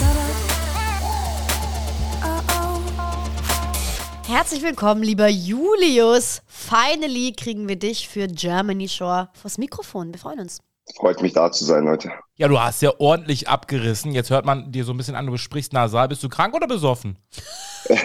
[4.28, 6.42] Herzlich willkommen, lieber Julius.
[6.48, 10.12] Finally kriegen wir dich für Germany Shore vors Mikrofon.
[10.12, 10.60] Wir freuen uns.
[10.94, 12.12] Freut mich da zu sein heute.
[12.36, 14.12] Ja, du hast ja ordentlich abgerissen.
[14.12, 16.08] Jetzt hört man dir so ein bisschen an, du sprichst nasal.
[16.08, 17.18] Bist du krank oder besoffen?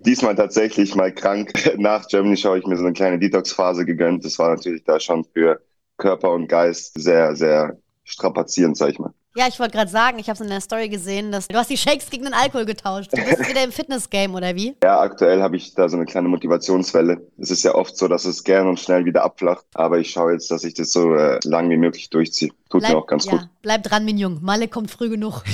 [0.00, 1.52] Diesmal tatsächlich mal krank.
[1.76, 4.24] Nach Germany Show habe ich mir so eine kleine Detox-Phase gegönnt.
[4.24, 5.60] Das war natürlich da schon für
[5.98, 9.12] Körper und Geist sehr, sehr strapazierend, sag ich mal.
[9.36, 11.68] Ja, ich wollte gerade sagen, ich habe es in der Story gesehen, dass du hast
[11.68, 13.10] die Shakes gegen den Alkohol getauscht.
[13.12, 14.76] Du bist wieder im Fitness-Game, oder wie?
[14.80, 17.20] Ja, aktuell habe ich da so eine kleine Motivationswelle.
[17.38, 19.64] Es ist ja oft so, dass es gern und schnell wieder abflacht.
[19.74, 22.52] Aber ich schaue jetzt, dass ich das so äh, lang wie möglich durchziehe.
[22.74, 23.48] Tut mir auch ganz ja, gut.
[23.62, 24.40] bleib dran, mein Jung.
[24.42, 25.44] Malle kommt früh genug.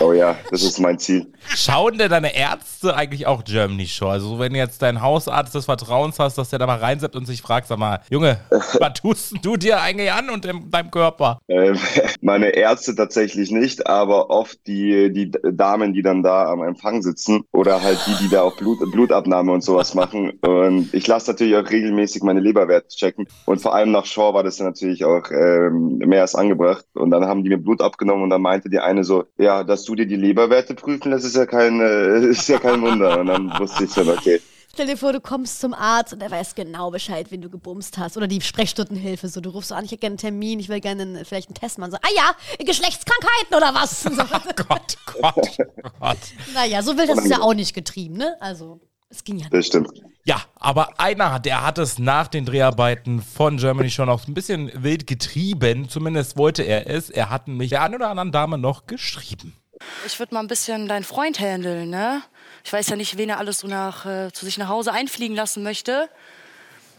[0.00, 1.26] Oh ja, das ist mein Ziel.
[1.54, 4.08] Schauen denn deine Ärzte eigentlich auch Germany Show?
[4.08, 7.42] Also wenn jetzt dein Hausarzt des Vertrauens hast, dass der da mal reinseppt und sich
[7.42, 11.38] fragt, sag mal, Junge, was tust denn du dir eigentlich an und dem, deinem Körper?
[11.48, 11.78] Ähm,
[12.20, 17.44] meine Ärzte tatsächlich nicht, aber oft die, die Damen, die dann da am Empfang sitzen
[17.52, 20.30] oder halt die, die da auch Blut, Blutabnahme und sowas machen.
[20.40, 23.26] Und ich lasse natürlich auch regelmäßig meine Leberwerte checken.
[23.46, 26.84] Und vor allem nach Shaw war das dann natürlich auch ähm, mehr als angebracht.
[26.94, 29.84] Und dann haben die mir Blut abgenommen und dann meinte die eine so, ja, dass
[29.84, 33.20] du dir die Leberwerte prüfen lässt, ist ja kein, äh, ist ja kein Wunder.
[33.20, 34.40] Und dann wusste ich schon, okay.
[34.72, 37.98] Stell dir vor, du kommst zum Arzt und er weiß genau Bescheid, wen du gebumst
[37.98, 38.16] hast.
[38.16, 39.28] Oder die Sprechstundenhilfe.
[39.28, 41.48] So, du rufst so an, ich hätte gerne einen Termin, ich will gerne einen, vielleicht
[41.48, 41.90] einen Test machen.
[41.90, 42.32] So, ah ja,
[42.64, 44.02] Geschlechtskrankheiten oder was?
[44.02, 44.10] So,
[44.68, 45.56] Gott, Gott,
[45.98, 46.18] Gott.
[46.54, 48.36] naja, so wild du es ja auch nicht getrieben, ne?
[48.40, 49.54] Also, es ging ja nicht.
[49.54, 49.90] Das stimmt.
[50.28, 54.70] Ja, aber einer, der hat es nach den Dreharbeiten von Germany schon auch ein bisschen
[54.74, 55.88] wild getrieben.
[55.88, 57.08] Zumindest wollte er es.
[57.08, 59.56] Er hat nämlich der einen oder anderen Dame noch geschrieben.
[60.04, 62.20] Ich würde mal ein bisschen deinen Freund handeln, ne?
[62.62, 65.34] Ich weiß ja nicht, wen er alles so nach, äh, zu sich nach Hause einfliegen
[65.34, 66.10] lassen möchte.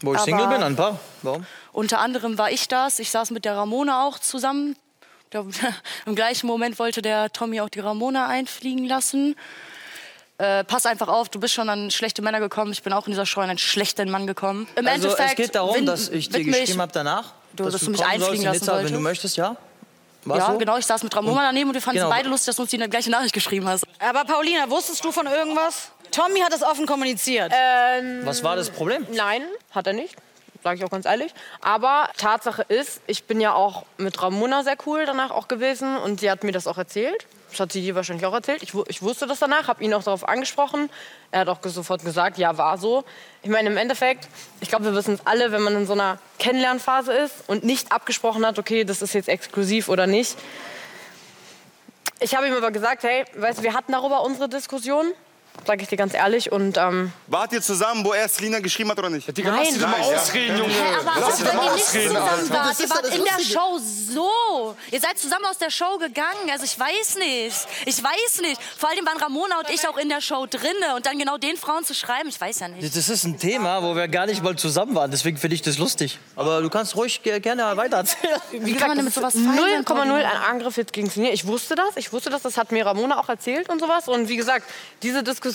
[0.00, 0.98] Wo ich Aber- Single bin, ein paar.
[1.22, 1.46] Warum?
[1.70, 2.98] Unter anderem war ich das.
[2.98, 4.74] Ich saß mit der Ramona auch zusammen.
[5.32, 5.44] Der,
[6.04, 9.36] Im gleichen Moment wollte der Tommy auch die Ramona einfliegen lassen.
[10.40, 12.72] Äh, pass einfach auf, du bist schon an schlechte Männer gekommen.
[12.72, 14.66] Ich bin auch in dieser Show an einen schlechten Mann gekommen.
[14.74, 17.80] Im also Endeffekt es geht darum, win- dass ich dir geschrieben habe danach, Du, dass
[17.82, 19.56] du mich einfliegen lassen Nizza, wenn du möchtest, ja.
[20.24, 20.58] War's ja, so?
[20.58, 22.10] genau, ich saß mit Ramona daneben und wir fanden Genau.
[22.10, 23.84] es beide lustig, dass du uns die gleiche Nachricht geschrieben hast.
[23.98, 25.90] Aber Paulina, wusstest du von irgendwas?
[26.10, 27.52] Tommy hat es offen kommuniziert.
[28.24, 29.06] Was war das Problem?
[29.12, 30.16] Nein, hat er nicht.
[30.62, 31.32] Sage ich auch ganz ehrlich.
[31.62, 36.20] Aber Tatsache ist, ich bin ja auch mit Ramona sehr cool danach auch gewesen und
[36.20, 37.26] sie hat mir das auch erzählt.
[37.50, 38.62] Das hat sie dir wahrscheinlich auch erzählt.
[38.62, 40.88] Ich, ich wusste das danach, habe ihn auch darauf angesprochen.
[41.30, 43.04] Er hat auch sofort gesagt, ja, war so.
[43.42, 44.28] Ich meine, im Endeffekt,
[44.60, 47.92] ich glaube, wir wissen es alle, wenn man in so einer Kennenlernphase ist und nicht
[47.92, 50.36] abgesprochen hat, okay, das ist jetzt exklusiv oder nicht.
[52.20, 55.06] Ich habe ihm aber gesagt, hey, weißt du, wir hatten darüber unsere Diskussion,
[55.66, 56.50] sage ich dir ganz ehrlich.
[56.52, 59.36] Und ähm, Wart ihr zusammen, wo er Selina geschrieben hat oder nicht?
[59.36, 60.72] Digga, lass dich mal ausreden, Junge.
[60.72, 63.44] Hä, aber lass dich wenn mal ihr nicht ausreden, zusammen wart, ihr wart in der
[63.44, 64.76] Show so.
[64.90, 66.50] Ihr seid zusammen aus der Show gegangen.
[66.50, 67.56] Also ich weiß nicht.
[67.86, 68.60] Ich weiß nicht.
[68.78, 70.94] Vor allem waren Ramona und ich auch in der Show drinne.
[70.96, 72.96] Und dann genau den Frauen zu schreiben, ich weiß ja nicht.
[72.96, 75.10] Das ist ein Thema, wo wir gar nicht mal zusammen waren.
[75.10, 76.18] Deswegen finde ich das lustig.
[76.36, 78.40] Aber du kannst ruhig ge- gerne weiter erzählen.
[78.52, 79.84] Wie kann man denn mit sowas das ist feiern?
[79.84, 81.30] 0,0 ein Angriff jetzt gegen Sinja.
[81.32, 84.08] Ich wusste das, ich wusste das, das hat mir Ramona auch erzählt und sowas.
[84.08, 84.66] Und wie gesagt,
[85.02, 85.49] diese Diskussion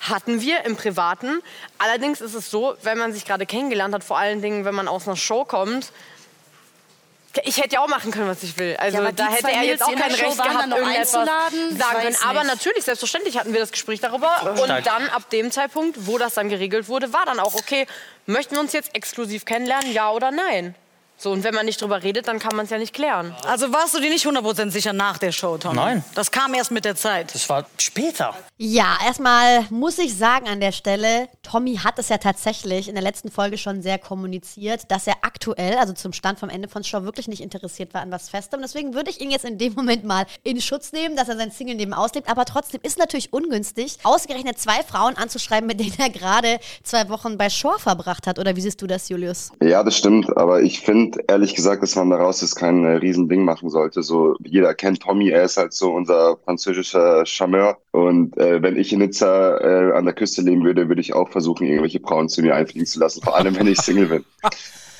[0.00, 1.40] hatten wir im Privaten.
[1.78, 4.88] Allerdings ist es so, wenn man sich gerade kennengelernt hat, vor allen Dingen, wenn man
[4.88, 5.92] aus einer Show kommt,
[7.42, 8.76] ich hätte ja auch machen können, was ich will.
[8.78, 11.26] Also Ja, da hätte er Mädels, jetzt auch kein Recht gehabt, irgendetwas sagen
[11.76, 12.16] können.
[12.24, 12.52] Aber nicht.
[12.52, 14.52] natürlich, selbstverständlich hatten wir das Gespräch darüber.
[14.52, 14.84] Und Stark.
[14.84, 17.86] dann ab dem Zeitpunkt, wo das dann geregelt wurde, war dann auch okay,
[18.26, 20.74] möchten wir uns jetzt exklusiv kennenlernen, ja oder nein?
[21.16, 23.34] So, und wenn man nicht drüber redet, dann kann man es ja nicht klären.
[23.46, 25.76] Also warst du dir nicht 100% sicher nach der Show, Tommy?
[25.76, 26.04] Nein.
[26.14, 27.34] Das kam erst mit der Zeit.
[27.34, 28.34] Das war später.
[28.58, 33.02] Ja, erstmal muss ich sagen an der Stelle, Tommy hat es ja tatsächlich in der
[33.02, 37.04] letzten Folge schon sehr kommuniziert, dass er aktuell, also zum Stand vom Ende von Show,
[37.04, 38.60] wirklich nicht interessiert war an was Festem.
[38.60, 41.50] Deswegen würde ich ihn jetzt in dem Moment mal in Schutz nehmen, dass er sein
[41.52, 42.28] Single neben auslebt.
[42.28, 47.38] Aber trotzdem ist natürlich ungünstig, ausgerechnet zwei Frauen anzuschreiben, mit denen er gerade zwei Wochen
[47.38, 48.38] bei Shore verbracht hat.
[48.38, 49.52] Oder wie siehst du das, Julius?
[49.62, 53.44] Ja, das stimmt, aber ich finde ehrlich gesagt, dass man daraus jetzt kein äh, Riesending
[53.44, 54.02] machen sollte.
[54.02, 57.78] So, jeder kennt Tommy, er ist halt so unser französischer Charmeur.
[57.92, 61.28] Und äh, wenn ich in Nizza äh, an der Küste leben würde, würde ich auch
[61.28, 64.24] versuchen, irgendwelche Frauen zu mir einfliegen zu lassen, vor allem wenn ich Single bin.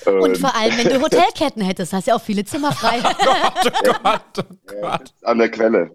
[0.07, 3.01] Und vor allem, wenn du Hotelketten hättest, hast du ja auch viele Zimmer frei.
[4.81, 5.91] Er sitzt an der Quelle.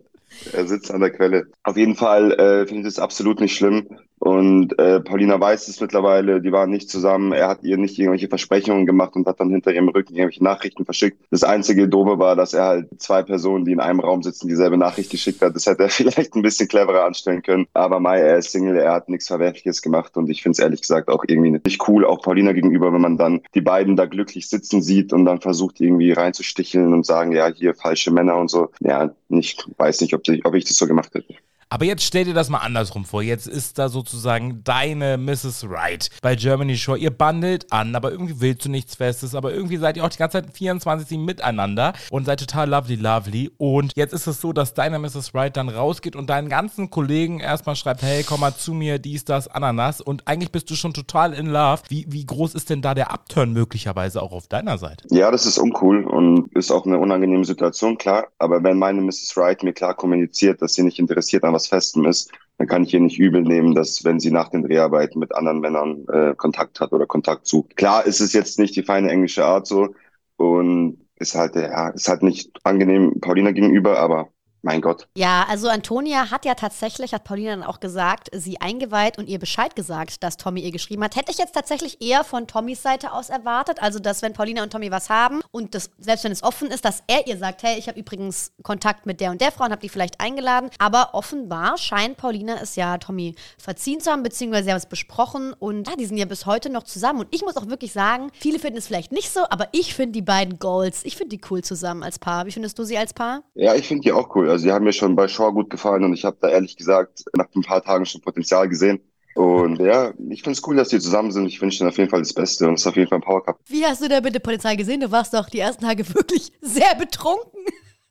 [0.53, 1.47] Er sitzt an der Quelle.
[1.63, 3.87] Auf jeden Fall äh, finde ich das absolut nicht schlimm.
[4.29, 7.31] Und äh, Paulina weiß es mittlerweile, die waren nicht zusammen.
[7.31, 10.85] Er hat ihr nicht irgendwelche Versprechungen gemacht und hat dann hinter ihrem Rücken irgendwelche Nachrichten
[10.85, 11.19] verschickt.
[11.31, 14.77] Das einzige Doofe war, dass er halt zwei Personen, die in einem Raum sitzen, dieselbe
[14.77, 15.55] Nachricht geschickt hat.
[15.55, 17.65] Das hätte er vielleicht ein bisschen cleverer anstellen können.
[17.73, 20.81] Aber Mai, er ist Single, er hat nichts Verwerfliches gemacht und ich finde es ehrlich
[20.81, 24.47] gesagt auch irgendwie nicht cool, auch Paulina gegenüber, wenn man dann die beiden da glücklich
[24.49, 28.69] sitzen sieht und dann versucht irgendwie reinzusticheln und sagen, ja, hier falsche Männer und so.
[28.81, 31.33] Ja, nicht, weiß nicht, ob, ich- ob ich das so gemacht hätte.
[31.71, 33.21] Aber jetzt stell dir das mal andersrum vor.
[33.21, 35.67] Jetzt ist da sozusagen deine Mrs.
[35.69, 36.97] Right bei Germany Shore.
[36.97, 39.35] Ihr bandelt an, aber irgendwie willst du nichts Festes.
[39.35, 43.51] Aber irgendwie seid ihr auch die ganze Zeit 24 miteinander und seid total lovely, lovely.
[43.57, 45.35] Und jetzt ist es so, dass deine Mrs.
[45.35, 49.23] Right dann rausgeht und deinen ganzen Kollegen erstmal schreibt, hey, komm mal zu mir, dies,
[49.23, 50.01] das, Ananas.
[50.01, 51.83] Und eigentlich bist du schon total in love.
[51.87, 55.03] Wie, wie groß ist denn da der Upturn möglicherweise auch auf deiner Seite?
[55.11, 58.29] Ja, das ist uncool und ist auch eine unangenehme Situation, klar.
[58.39, 59.37] Aber wenn meine Mrs.
[59.37, 62.93] Wright mir klar kommuniziert, dass sie nicht interessiert an was Festem ist, dann kann ich
[62.93, 66.79] ihr nicht übel nehmen, dass wenn sie nach den Dreharbeiten mit anderen Männern äh, Kontakt
[66.79, 67.77] hat oder Kontakt sucht.
[67.77, 69.95] Klar ist es jetzt nicht die feine englische Art so
[70.37, 74.29] und ist halt, ja, ist halt nicht angenehm Paulina gegenüber, aber
[74.61, 75.07] mein Gott.
[75.15, 79.39] Ja, also Antonia hat ja tatsächlich, hat Paulina dann auch gesagt, sie eingeweiht und ihr
[79.39, 81.15] Bescheid gesagt, dass Tommy ihr geschrieben hat.
[81.15, 83.81] Hätte ich jetzt tatsächlich eher von Tommys Seite aus erwartet.
[83.81, 86.85] Also, dass wenn Paulina und Tommy was haben und das, selbst wenn es offen ist,
[86.85, 89.71] dass er ihr sagt, hey, ich habe übrigens Kontakt mit der und der Frau und
[89.71, 90.69] habe die vielleicht eingeladen.
[90.77, 95.53] Aber offenbar scheint Paulina es ja Tommy verziehen zu haben, beziehungsweise sie haben es besprochen
[95.53, 97.21] und ja, die sind ja bis heute noch zusammen.
[97.21, 100.13] Und ich muss auch wirklich sagen, viele finden es vielleicht nicht so, aber ich finde
[100.13, 102.45] die beiden Goals, ich finde die cool zusammen als Paar.
[102.45, 103.43] Wie findest du sie als Paar?
[103.55, 104.48] Ja, ich finde die auch cool.
[104.49, 107.23] Also die haben mir schon bei Shaw gut gefallen und ich habe da ehrlich gesagt
[107.35, 108.99] nach ein paar Tagen schon Potenzial gesehen.
[109.35, 111.45] Und ja, ich finde es cool, dass die zusammen sind.
[111.45, 113.23] Ich wünsche ihnen auf jeden Fall das Beste und es ist auf jeden Fall ein
[113.23, 113.59] Power Cup.
[113.67, 114.99] Wie hast du da bitte Polizei gesehen?
[114.99, 117.61] Du warst doch die ersten Tage wirklich sehr betrunken.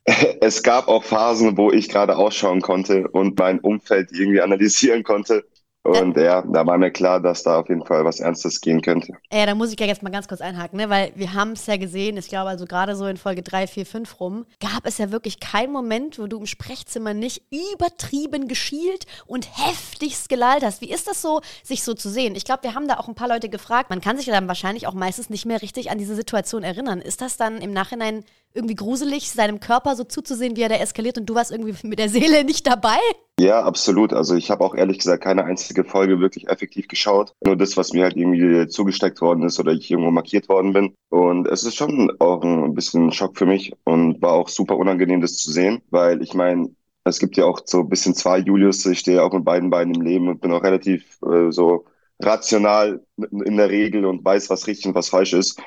[0.41, 5.45] Es gab auch Phasen, wo ich gerade ausschauen konnte und mein Umfeld irgendwie analysieren konnte.
[5.83, 9.13] Und ja, da war mir klar, dass da auf jeden Fall was Ernstes gehen könnte.
[9.31, 10.89] Ja, da muss ich ja jetzt mal ganz kurz einhaken, ne?
[10.89, 13.85] weil wir haben es ja gesehen, ich glaube also gerade so in Folge 3, 4,
[13.85, 19.05] 5 rum, gab es ja wirklich keinen Moment, wo du im Sprechzimmer nicht übertrieben geschielt
[19.25, 20.81] und heftigst gelallt hast.
[20.81, 22.35] Wie ist das so, sich so zu sehen?
[22.35, 23.89] Ich glaube, wir haben da auch ein paar Leute gefragt.
[23.89, 26.99] Man kann sich ja dann wahrscheinlich auch meistens nicht mehr richtig an diese Situation erinnern.
[26.99, 31.17] Ist das dann im Nachhinein irgendwie gruselig, seinem Körper so zuzusehen, wie er da eskaliert
[31.17, 32.97] und du warst irgendwie mit der Seele nicht dabei?
[33.39, 34.11] Ja, absolut.
[34.11, 37.33] Also ich habe auch ehrlich gesagt keine einzige Folge wirklich effektiv geschaut.
[37.45, 40.93] Nur das, was mir halt irgendwie zugesteckt worden ist oder ich irgendwo markiert worden bin.
[41.09, 44.75] Und es ist schon auch ein bisschen ein Schock für mich und war auch super
[44.75, 46.69] unangenehm, das zu sehen, weil ich meine,
[47.05, 48.85] es gibt ja auch so ein bisschen zwei Julius.
[48.85, 51.85] Ich stehe auch mit beiden Beinen im Leben und bin auch relativ äh, so
[52.21, 55.61] rational in der Regel und weiß, was richtig und was falsch ist.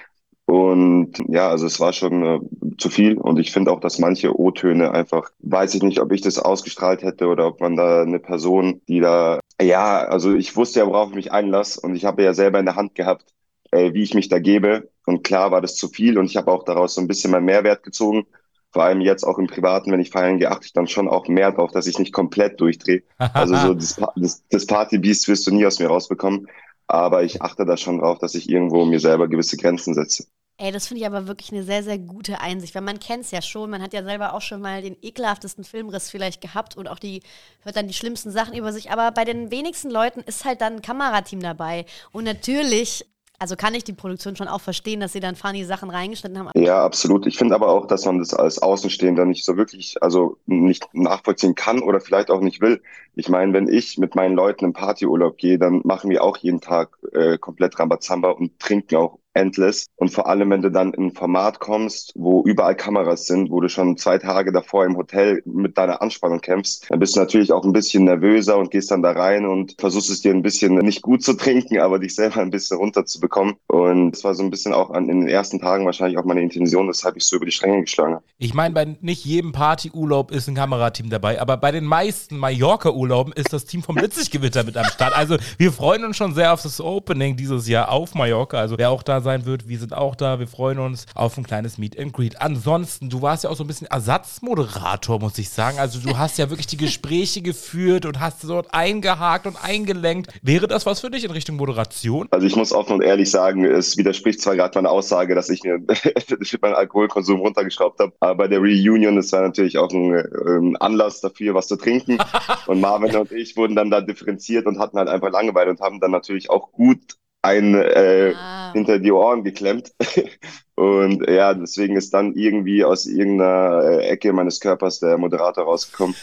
[0.53, 2.41] Und ja, also es war schon äh,
[2.77, 3.17] zu viel.
[3.17, 7.03] Und ich finde auch, dass manche O-Töne einfach, weiß ich nicht, ob ich das ausgestrahlt
[7.03, 11.09] hätte oder ob man da eine Person, die da, ja, also ich wusste ja, worauf
[11.09, 13.33] ich mich einlasse und ich habe ja selber in der Hand gehabt,
[13.71, 14.91] äh, wie ich mich da gebe.
[15.07, 17.47] Und klar war das zu viel und ich habe auch daraus so ein bisschen meinen
[17.47, 18.27] Mehrwert gezogen.
[18.73, 21.29] Vor allem jetzt auch im Privaten, wenn ich feiern gehe, achte ich dann schon auch
[21.29, 23.05] mehr drauf, dass ich nicht komplett durchdrehe.
[23.17, 26.47] Also so das, das, das Partybeast wirst du nie aus mir rausbekommen.
[26.89, 30.27] Aber ich achte da schon drauf, dass ich irgendwo mir selber gewisse Grenzen setze.
[30.59, 33.31] Ey, das finde ich aber wirklich eine sehr, sehr gute Einsicht, weil man kennt es
[33.31, 33.71] ja schon.
[33.71, 37.23] Man hat ja selber auch schon mal den ekelhaftesten Filmriss vielleicht gehabt und auch die,
[37.63, 38.91] hört dann die schlimmsten Sachen über sich.
[38.91, 41.85] Aber bei den wenigsten Leuten ist halt dann ein Kamerateam dabei.
[42.13, 43.07] Und natürlich
[43.43, 46.51] also kann ich die Produktion schon auch verstehen, dass sie dann funny Sachen reingeschnitten haben.
[46.55, 47.27] Ja, absolut.
[47.27, 51.57] Ich finde aber auch, dass man das als Außenstehender nicht so wirklich, also nicht nachvollziehen
[51.57, 52.81] kann oder vielleicht auch nicht will.
[53.17, 56.61] Ich meine, wenn ich mit meinen Leuten im Partyurlaub gehe, dann machen wir auch jeden
[56.61, 59.87] Tag äh, komplett Rambazamba und trinken auch endless.
[59.97, 63.61] Und vor allem, wenn du dann in ein Format kommst, wo überall Kameras sind, wo
[63.61, 67.53] du schon zwei Tage davor im Hotel mit deiner Anspannung kämpfst, dann bist du natürlich
[67.53, 70.75] auch ein bisschen nervöser und gehst dann da rein und versuchst es dir ein bisschen
[70.77, 73.55] nicht gut zu trinken, aber dich selber ein bisschen runterzubekommen.
[73.69, 76.43] Und das war so ein bisschen auch an, in den ersten Tagen wahrscheinlich auch meine
[76.43, 78.25] Intention, weshalb ich so über die Stränge geschlagen habe.
[78.39, 83.33] Ich meine, bei nicht jedem Partyurlaub ist ein Kamerateam dabei, aber bei den meisten Mallorca-Urlauben
[83.33, 85.17] ist das Team vom Blitziggewitter mit am Start.
[85.17, 88.59] Also wir freuen uns schon sehr auf das Opening dieses Jahr auf Mallorca.
[88.59, 89.69] Also wer auch da sein wird.
[89.69, 90.39] Wir sind auch da.
[90.39, 92.41] Wir freuen uns auf ein kleines Meet and Greet.
[92.41, 95.79] Ansonsten, du warst ja auch so ein bisschen Ersatzmoderator, muss ich sagen.
[95.79, 100.33] Also du hast ja wirklich die Gespräche geführt und hast dort eingehakt und eingelenkt.
[100.43, 102.29] Wäre das was für dich in Richtung Moderation?
[102.31, 105.63] Also ich muss offen und ehrlich sagen, es widerspricht zwar gerade meiner Aussage, dass ich
[105.63, 105.79] mir
[106.61, 111.21] meinen Alkoholkonsum runtergeschraubt habe, aber bei der Reunion, das war natürlich auch ein, ein Anlass
[111.21, 112.19] dafür, was zu trinken.
[112.67, 116.01] und Marvin und ich wurden dann da differenziert und hatten halt einfach Langeweile und haben
[116.01, 118.73] dann natürlich auch gut ein äh, ah.
[118.73, 119.93] hinter die Ohren geklemmt.
[120.75, 126.17] Und ja, deswegen ist dann irgendwie aus irgendeiner äh, Ecke meines Körpers der Moderator rausgekommen.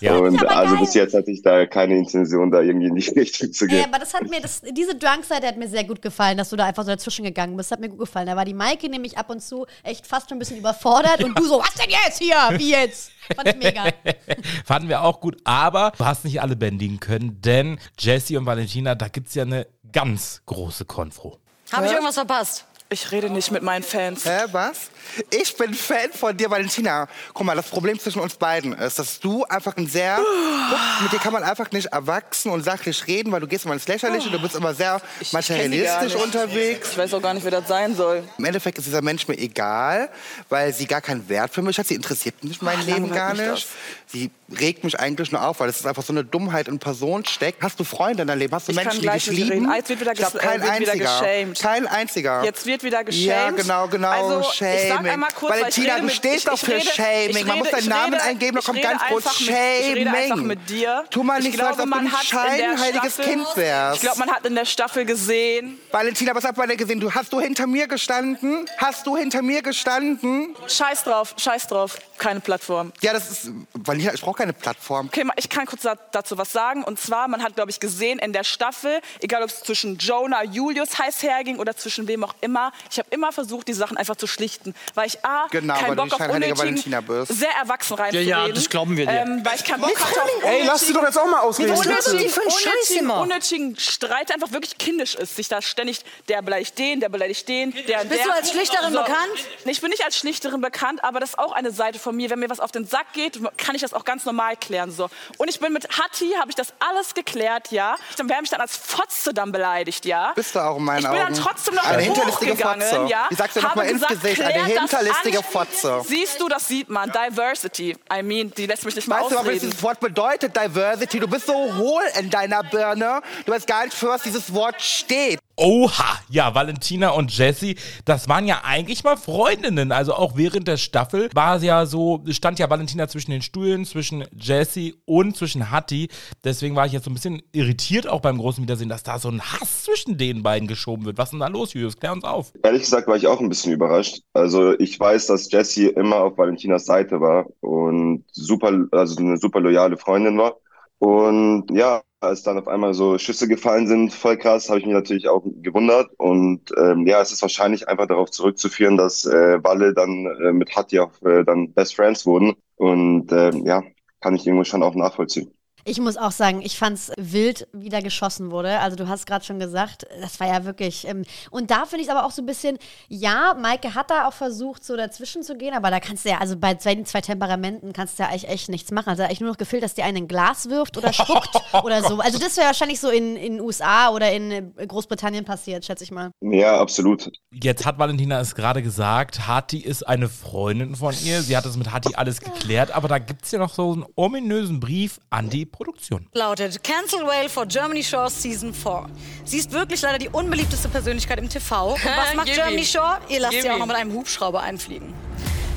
[0.00, 0.16] Ja.
[0.16, 3.66] Und also bis jetzt hatte ich da keine Intention, da irgendwie in die Richtung zu
[3.66, 3.78] gehen.
[3.78, 6.56] Ja, aber das hat mir, das, diese Drunk-Seite hat mir sehr gut gefallen, dass du
[6.56, 7.70] da einfach so dazwischen gegangen bist.
[7.70, 8.26] Das hat mir gut gefallen.
[8.26, 11.38] Da war die Maike nämlich ab und zu echt fast schon ein bisschen überfordert und
[11.38, 12.36] du so, was denn jetzt hier?
[12.58, 13.12] Wie jetzt?
[13.34, 13.84] Fand ich mega.
[14.64, 18.94] Fanden wir auch gut, aber du hast nicht alle bändigen können, denn Jesse und Valentina,
[18.94, 21.38] da gibt es ja eine ganz große Konfro.
[21.72, 22.66] Habe ich irgendwas verpasst?
[22.94, 24.24] Ich rede nicht mit meinen Fans.
[24.24, 24.82] Hä, was?
[25.30, 27.08] Ich bin Fan von dir, Valentina.
[27.32, 30.16] Guck mal, das Problem zwischen uns beiden ist, dass du einfach ein sehr.
[30.16, 33.74] Guck, mit dir kann man einfach nicht erwachsen und sachlich reden, weil du gehst immer
[33.74, 36.24] ins Lächerliche, du bist immer sehr Ich materialistisch kenn die gar nicht.
[36.24, 36.90] unterwegs.
[36.92, 38.22] Ich weiß auch gar nicht, wer das sein soll.
[38.38, 40.08] Im Endeffekt ist dieser Mensch mir egal,
[40.48, 41.88] weil sie gar keinen Wert für mich hat.
[41.88, 43.68] Sie interessiert mich mein Leben langweilt gar mich nicht.
[44.06, 44.30] Sie
[44.60, 47.62] regt mich eigentlich nur auf, weil es ist einfach so eine Dummheit in Person steckt.
[47.62, 48.54] Hast du Freunde in deinem Leben?
[48.54, 49.50] Hast du Ich Menschen, kann die dich lieben?
[49.70, 49.74] reden.
[49.74, 51.20] Jetzt wird wieder ich glaub, kein äh, wird wieder einziger.
[51.20, 51.58] geshamed.
[51.60, 52.44] Kein einziger.
[52.44, 53.26] Jetzt wird wieder geshamed.
[53.26, 54.08] Ja, genau, genau.
[54.08, 54.74] Also, Shaming.
[54.82, 57.36] ich sag einmal kurz, Valentina, rede du stehst doch für rede- Shaming.
[57.36, 60.10] ich Man muss rede- deinen Namen rede- eingeben, da kommt rede ganz groß mit- rede
[60.10, 60.46] Shaming.
[60.46, 61.04] mit dir.
[61.10, 63.96] Tu mal Ich nicht so, als ob du man ein scheinheiliges Kind wärst.
[63.96, 65.78] Ich glaube, man hat in der Staffel gesehen.
[65.90, 67.00] Valentina, was hat man denn gesehen?
[67.00, 68.66] Du, hast du hinter mir gestanden?
[68.78, 70.54] Hast du hinter mir gestanden?
[70.66, 71.96] Scheiß drauf, scheiß drauf.
[72.18, 72.92] Keine Plattform.
[73.00, 73.50] Ja, das ist.
[73.74, 75.06] Valentina, ich brauche keine Plattform.
[75.06, 76.84] Okay, ich kann kurz da- dazu was sagen.
[76.84, 80.44] Und zwar, man hat, glaube ich, gesehen in der Staffel, egal ob es zwischen Jonah,
[80.44, 84.16] Julius heiß herging oder zwischen wem auch immer, ich habe immer versucht, die Sachen einfach
[84.16, 84.74] zu schlichten.
[84.94, 87.32] Weil ich A, Genau, keinen Bock auf unnötigen, Valentina bist.
[87.32, 88.28] sehr erwachsen Ja, reinzureden.
[88.28, 89.12] ja, das glauben wir dir.
[89.12, 91.70] Ähm, weil ich keinen Bock hatte auf Ey, lass sie doch jetzt auch mal ausreden.
[91.70, 93.20] unnötigen, Was ist die für ein Scheiß unnötigen, immer?
[93.22, 95.36] unnötigen Streit, der einfach wirklich kindisch ist.
[95.36, 98.26] Sich da ständig, der beleidigt den, der beleidigt den, der und Bist der.
[98.26, 99.16] du als Schlichterin bekannt?
[99.64, 102.28] Nee, Ich bin nicht als Schlichterin bekannt, aber das ist auch eine Seite von mir.
[102.30, 104.90] Wenn mir was auf den Sack geht, kann ich das auch ganz normal klären.
[104.90, 105.08] So.
[105.38, 107.96] Und ich bin mit Hatti, habe ich das alles geklärt, ja.
[108.16, 110.32] Dann wäre mich dann als Fotze dann beleidigt, ja.
[110.34, 111.42] Bist du auch in meinen Ich bin dann Augen.
[111.42, 113.06] trotzdem noch Eine hinterlistige Fotze.
[113.08, 113.28] ja.
[113.30, 115.42] Ich sag's dir noch habe mal ins Gesicht, eine hinterlistige.
[115.42, 116.02] Fotze.
[116.06, 117.10] Siehst du, das sieht man.
[117.10, 117.96] Diversity.
[118.12, 119.60] I mean, die lässt mich nicht mal Weißt du, was ausreden.
[119.60, 121.20] dieses Wort bedeutet, Diversity?
[121.20, 123.20] Du bist so hohl in deiner Birne.
[123.44, 125.38] Du weißt gar nicht, für was dieses Wort steht.
[125.56, 129.92] Oha, ja, Valentina und Jessie, das waren ja eigentlich mal Freundinnen.
[129.92, 133.84] Also auch während der Staffel war es ja so, stand ja Valentina zwischen den Stühlen,
[133.84, 136.08] zwischen Jessie und zwischen Hattie.
[136.42, 139.28] Deswegen war ich jetzt so ein bisschen irritiert auch beim großen Wiedersehen, dass da so
[139.28, 141.18] ein Hass zwischen den beiden geschoben wird.
[141.18, 141.96] Was ist denn da los, Julius?
[141.96, 142.52] Klär uns auf.
[142.64, 144.22] Ehrlich gesagt war ich auch ein bisschen überrascht.
[144.32, 149.60] Also ich weiß, dass Jessie immer auf Valentinas Seite war und super, also eine super
[149.60, 150.56] loyale Freundin war.
[150.98, 154.94] Und ja, als dann auf einmal so Schüsse gefallen sind, voll krass, habe ich mich
[154.94, 156.10] natürlich auch gewundert.
[156.18, 160.74] Und ähm, ja, es ist wahrscheinlich einfach darauf zurückzuführen, dass äh, Walle dann äh, mit
[160.76, 162.54] Hatti auch äh, dann Best Friends wurden.
[162.76, 163.82] Und ähm, ja,
[164.20, 165.52] kann ich irgendwo schon auch nachvollziehen.
[165.84, 168.80] Ich muss auch sagen, ich fand es wild, wie da geschossen wurde.
[168.80, 171.06] Also du hast gerade schon gesagt, das war ja wirklich.
[171.06, 174.26] Ähm, und da finde ich es aber auch so ein bisschen, ja, Maike hat da
[174.26, 177.20] auch versucht, so dazwischen zu gehen, aber da kannst du ja, also bei zwei, zwei
[177.20, 179.10] Temperamenten kannst du ja eigentlich echt nichts machen.
[179.10, 181.50] Also eigentlich nur noch gefehlt, dass dir einen ein Glas wirft oder spuckt
[181.84, 182.18] oder so.
[182.18, 186.10] Also das wäre wahrscheinlich so in den USA oder in äh, Großbritannien passiert, schätze ich
[186.10, 186.30] mal.
[186.40, 187.30] Ja, absolut.
[187.52, 191.42] Jetzt hat Valentina es gerade gesagt, Hati ist eine Freundin von ihr.
[191.42, 194.04] Sie hat es mit Hati alles geklärt, aber da gibt es ja noch so einen
[194.16, 196.26] ominösen Brief an die Produktion.
[196.32, 199.06] Lautet Cancel Whale for Germany Shore Season 4.
[199.44, 201.94] Sie ist wirklich leider die unbeliebteste Persönlichkeit im TV.
[201.94, 202.84] Und was macht Germany.
[202.84, 203.18] Shore?
[203.28, 205.12] Ihr lasst Gib sie auch noch mit einem Hubschrauber einfliegen.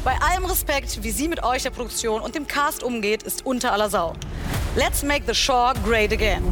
[0.03, 3.73] Bei allem Respekt, wie sie mit euch, der Produktion und dem Cast umgeht, ist unter
[3.73, 4.13] aller Sau.
[4.75, 6.43] Let's make the shore great again.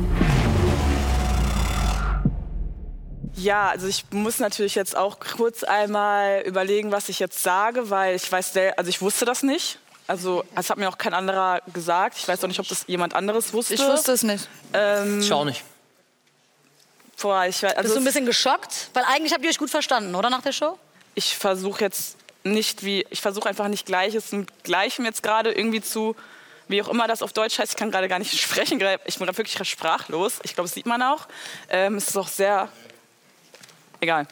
[3.36, 8.16] Ja, also ich muss natürlich jetzt auch kurz einmal überlegen, was ich jetzt sage, weil
[8.16, 9.78] ich weiß, also ich wusste das nicht.
[10.08, 12.18] Also es hat mir auch kein anderer gesagt.
[12.18, 13.74] Ich weiß auch nicht, ob das jemand anderes wusste.
[13.74, 14.48] Ich wusste es nicht.
[14.74, 15.64] Ähm, Ich auch nicht.
[17.22, 18.90] Boah, ich, weiß- also Bist du ein es- bisschen geschockt?
[18.94, 20.78] Weil eigentlich habt ihr euch gut verstanden, oder nach der Show?
[21.18, 25.82] ich versuche jetzt nicht wie, ich versuche einfach nicht Gleiches mit Gleichem jetzt gerade irgendwie
[25.82, 26.14] zu,
[26.68, 29.26] wie auch immer das auf Deutsch heißt, ich kann gerade gar nicht sprechen, ich bin
[29.26, 30.34] gerade wirklich sprachlos.
[30.44, 31.26] Ich glaube, das sieht man auch.
[31.70, 32.68] Ähm, es ist auch sehr,
[34.02, 34.28] egal.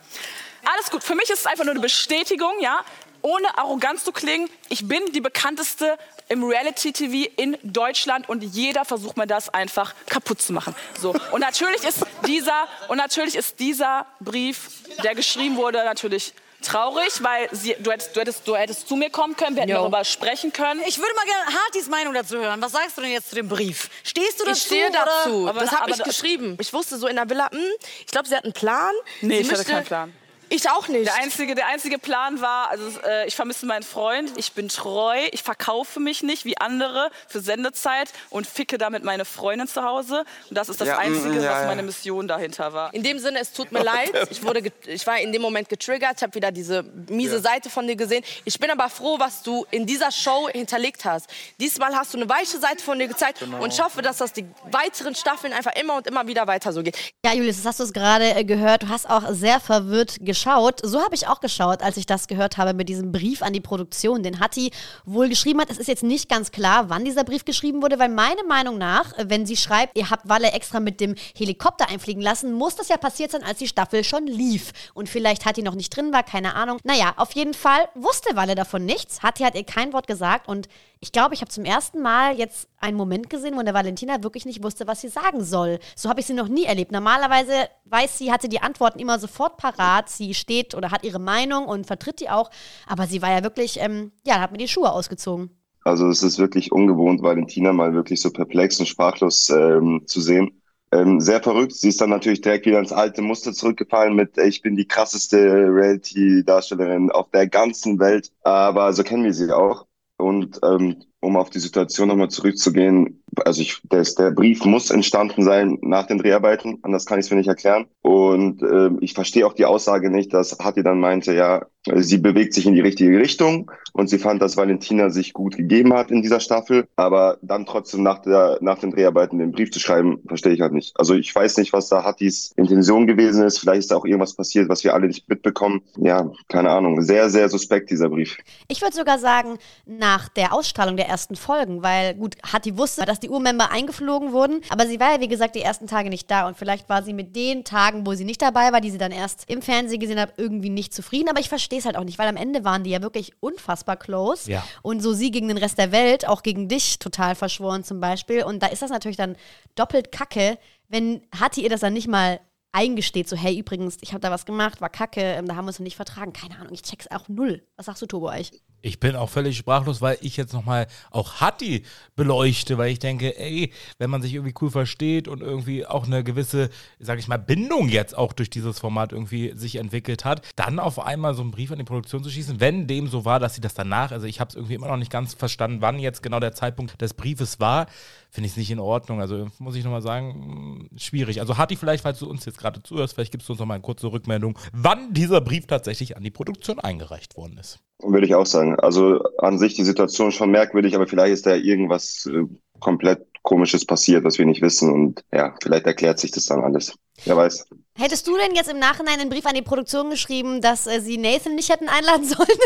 [0.66, 2.84] Alles gut, für mich ist es einfach nur eine Bestätigung, ja,
[3.24, 5.98] ohne arrogant zu klingen, ich bin die bekannteste
[6.30, 10.76] im Reality-TV in Deutschland und jeder versucht mir das einfach kaputt zu machen.
[11.00, 11.16] So.
[11.32, 14.70] Und natürlich ist dieser, und natürlich ist dieser Brief,
[15.04, 19.10] der geschrieben wurde, natürlich traurig, weil sie, du, hättest, du, hättest, du hättest zu mir
[19.10, 19.80] kommen können, wir hätten Jo.
[19.80, 20.82] darüber sprechen können.
[20.86, 22.62] Ich würde mal gerne Hartis Meinung dazu hören.
[22.62, 23.90] Was sagst du denn jetzt zu dem Brief?
[24.04, 24.58] Stehst du dazu?
[24.58, 25.06] Ich stehe oder?
[25.06, 25.48] dazu.
[25.50, 26.58] Aber- das habe ich geschrieben.
[26.62, 27.60] Ich wusste so in der Villa, hm,
[28.00, 28.94] ich glaube, sie hat einen Plan.
[29.22, 30.14] Nee, sie ich hatte keinen Plan.
[30.54, 31.08] Ich auch nicht.
[31.08, 35.18] Der einzige, der einzige Plan war, also äh, ich vermisse meinen Freund, ich bin treu,
[35.32, 40.26] ich verkaufe mich nicht wie andere für Sendezeit und ficke damit meine Freundin zu Hause.
[40.52, 41.66] Und das ist das Ja, Einzige, mm, ja, was ja.
[41.66, 42.94] meine Mission dahinter war.
[42.94, 44.12] In dem Sinne, es tut mir leid.
[44.34, 46.14] Ich, wurde ich war in dem Moment getriggert.
[46.18, 48.24] Ich habe wieder diese miese Seite von dir gesehen.
[48.46, 51.30] Ich bin aber froh, was du in dieser Show hinterlegt hast.
[51.60, 53.42] Diesmal hast du eine weiche Seite von dir gezeigt.
[53.42, 56.82] Und ich hoffe, dass das die weiteren Staffeln einfach immer und immer wieder weiter so
[56.84, 56.98] geht.
[57.26, 58.84] Ja, Julius, das hast du es gerade äh, gehört.
[58.84, 60.43] Du hast auch sehr verwirrt geschaut.
[60.44, 63.62] So habe ich auch geschaut, als ich das gehört habe mit diesem Brief an die
[63.62, 64.72] Produktion, den Hatti
[65.06, 65.70] wohl geschrieben hat.
[65.70, 69.14] Es ist jetzt nicht ganz klar, wann dieser Brief geschrieben wurde, weil meiner Meinung nach,
[69.18, 72.98] wenn sie schreibt, ihr habt Walle extra mit dem Helikopter einfliegen lassen, muss das ja
[72.98, 74.72] passiert sein, als die Staffel schon lief.
[74.94, 76.80] Und vielleicht Hatti noch nicht drin war, keine Ahnung.
[76.84, 79.24] Naja, auf jeden Fall wusste Walle davon nichts.
[79.24, 80.68] Hatti hat ihr kein Wort gesagt und
[81.04, 84.46] ich glaube, ich habe zum ersten Mal jetzt einen Moment gesehen, wo der Valentina wirklich
[84.46, 85.80] nicht wusste, was sie sagen soll.
[85.98, 86.94] So habe ich sie noch nie erlebt.
[86.94, 90.10] Normalerweise weiß sie, hatte die Antworten immer sofort parat.
[90.10, 92.50] Sie steht oder hat ihre Meinung und vertritt die auch.
[92.88, 95.50] Aber sie war ja wirklich, ähm, ja, hat mir die Schuhe ausgezogen.
[95.84, 100.62] Also es ist wirklich ungewohnt, Valentina mal wirklich so perplex und sprachlos ähm, zu sehen.
[100.94, 101.74] Ähm, sehr verrückt.
[101.74, 105.38] Sie ist dann natürlich direkt wieder ins alte Muster zurückgefallen mit, ich bin die krasseste
[105.38, 108.32] Reality-Darstellerin auf der ganzen Welt.
[108.44, 109.88] Aber so kennen wir sie auch.
[110.18, 115.44] Und ähm, um auf die Situation nochmal zurückzugehen, also ich, der, der Brief muss entstanden
[115.44, 117.86] sein nach den Dreharbeiten, anders kann ich es mir nicht erklären.
[118.02, 121.66] Und ähm, ich verstehe auch die Aussage nicht, dass Hatti dann meinte, ja,
[121.96, 125.94] sie bewegt sich in die richtige Richtung und sie fand, dass Valentina sich gut gegeben
[125.94, 129.80] hat in dieser Staffel, aber dann trotzdem nach, der, nach den Dreharbeiten den Brief zu
[129.80, 130.98] schreiben, verstehe ich halt nicht.
[130.98, 133.60] Also ich weiß nicht, was da Hattis Intention gewesen ist.
[133.60, 135.82] Vielleicht ist da auch irgendwas passiert, was wir alle nicht mitbekommen.
[135.98, 137.02] Ja, keine Ahnung.
[137.02, 138.38] Sehr, sehr suspekt, dieser Brief.
[138.68, 143.20] Ich würde sogar sagen, nach der Ausstrahlung der ersten Folgen, weil gut, Hatti wusste, dass
[143.24, 146.48] die Urmember eingeflogen wurden, aber sie war ja, wie gesagt, die ersten Tage nicht da
[146.48, 149.12] und vielleicht war sie mit den Tagen, wo sie nicht dabei war, die sie dann
[149.12, 152.20] erst im Fernsehen gesehen hat, irgendwie nicht zufrieden, aber ich verstehe es halt auch nicht,
[152.20, 154.64] weil am Ende waren die ja wirklich unfassbar close Ja.
[154.82, 158.44] und so sie gegen den Rest der Welt, auch gegen dich total verschworen zum Beispiel
[158.44, 159.36] und da ist das natürlich dann
[159.76, 160.58] doppelt kacke,
[160.90, 162.40] wenn Hatti ihr das dann nicht mal
[162.72, 165.70] eingesteht, so hey, übrigens, ich habe da was gemacht, war kacke, ähm, da haben wir
[165.70, 167.64] uns noch nicht vertragen, keine Ahnung, ich check's auch null.
[167.78, 168.52] Was sagst du, Turbo Eich?
[168.86, 171.84] Ich bin auch völlig sprachlos, weil ich jetzt nochmal auch Hatti
[172.18, 176.22] beleuchte, weil ich denke, ey, wenn man sich irgendwie cool versteht und irgendwie auch eine
[176.22, 176.70] gewisse,
[177.00, 181.00] sag ich mal, Bindung jetzt auch durch dieses Format irgendwie sich entwickelt hat, dann auf
[181.00, 183.62] einmal so einen Brief an die Produktion zu schießen, wenn dem so war, dass sie
[183.62, 186.42] das danach, also ich habe es irgendwie immer noch nicht ganz verstanden, wann jetzt genau
[186.42, 187.88] der Zeitpunkt des Briefes war,
[188.34, 189.22] finde ich es nicht in Ordnung.
[189.22, 191.40] Also muss ich nochmal sagen, schwierig.
[191.40, 193.84] Also Hatti, vielleicht, falls du uns jetzt gerade zuhörst, vielleicht gibst du uns nochmal eine
[193.84, 197.80] kurze Rückmeldung, wann dieser Brief tatsächlich an die Produktion eingereicht worden ist.
[198.02, 198.73] Würde ich auch sagen.
[198.80, 202.44] Also an sich die Situation schon merkwürdig, aber vielleicht ist da irgendwas äh,
[202.80, 204.90] komplett Komisches passiert, was wir nicht wissen.
[204.90, 206.96] Und ja, vielleicht erklärt sich das dann alles.
[207.26, 207.66] Wer weiß.
[207.98, 211.18] Hättest du denn jetzt im Nachhinein einen Brief an die Produktion geschrieben, dass äh, sie
[211.18, 212.48] Nathan nicht hätten einladen sollen?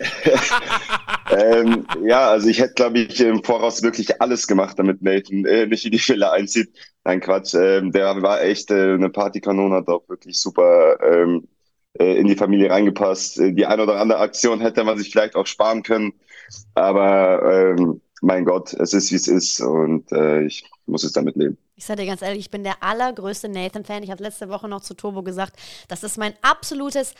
[1.30, 5.66] ähm, ja, also ich hätte, glaube ich, im Voraus wirklich alles gemacht, damit Nathan äh,
[5.66, 6.72] nicht in die Fälle einzieht.
[7.04, 7.54] Nein, Quatsch.
[7.54, 11.53] Ähm, der war echt äh, eine Partykanone, hat auch wirklich super ähm, äh,
[11.98, 13.38] in die Familie reingepasst.
[13.38, 16.12] Äh, Die eine oder andere Aktion hätte man sich vielleicht auch sparen können.
[16.74, 17.42] Aber
[17.76, 19.60] ähm, mein Gott, es ist, wie es ist.
[19.60, 21.58] Und äh, ich muss es damit leben.
[21.76, 24.04] Ich sage dir ganz ehrlich, ich bin der allergrößte Nathan-Fan.
[24.04, 25.54] Ich habe letzte Woche noch zu Turbo gesagt,
[25.88, 27.14] dass es mein absolutes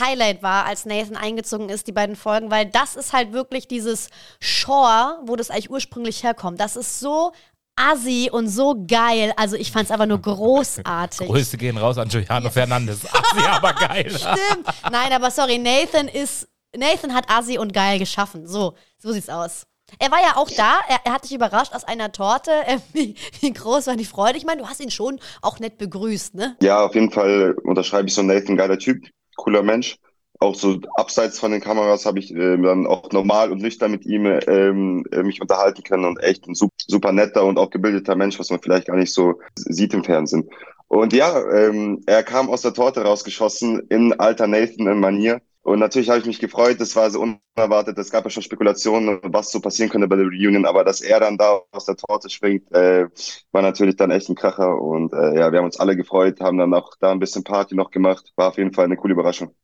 [0.00, 4.10] Highlight war, als Nathan eingezogen ist, die beiden Folgen, weil das ist halt wirklich dieses
[4.40, 6.58] Shore, wo das eigentlich ursprünglich herkommt.
[6.58, 7.32] Das ist so
[7.76, 9.32] assi und so geil.
[9.36, 11.26] Also ich fand es aber nur großartig.
[11.26, 13.00] Grüße gehen raus an Giuliano Fernandes.
[13.06, 14.10] Assi, aber geil.
[14.10, 14.66] Stimmt.
[14.90, 16.48] Nein, aber sorry, Nathan ist.
[16.76, 18.46] Nathan hat Assi und geil geschaffen.
[18.46, 19.66] So, so sieht's aus.
[19.98, 22.52] Er war ja auch da, er, er hat dich überrascht aus einer Torte.
[22.66, 24.38] Äh, wie, wie groß war die Freude?
[24.38, 26.56] Ich meine, du hast ihn schon auch nett begrüßt, ne?
[26.62, 29.04] Ja, auf jeden Fall unterschreibe ich so Nathan, geiler Typ,
[29.36, 29.96] cooler Mensch.
[30.42, 34.06] Auch so abseits von den Kameras habe ich äh, dann auch normal und nüchtern mit
[34.06, 38.38] ihm ähm, äh, mich unterhalten können und echt ein super, netter und auch gebildeter Mensch,
[38.38, 40.48] was man vielleicht gar nicht so sieht im Fernsehen.
[40.88, 45.42] Und ja, ähm, er kam aus der Torte rausgeschossen in alter Nathan-Manier.
[45.62, 47.98] Und natürlich habe ich mich gefreut, das war so unerwartet.
[47.98, 51.20] Es gab ja schon Spekulationen, was so passieren könnte bei der Reunion, aber dass er
[51.20, 53.06] dann da aus der Torte schwingt, äh,
[53.52, 54.80] war natürlich dann echt ein Kracher.
[54.80, 57.74] Und äh, ja, wir haben uns alle gefreut, haben dann auch da ein bisschen Party
[57.74, 58.32] noch gemacht.
[58.36, 59.54] War auf jeden Fall eine coole Überraschung.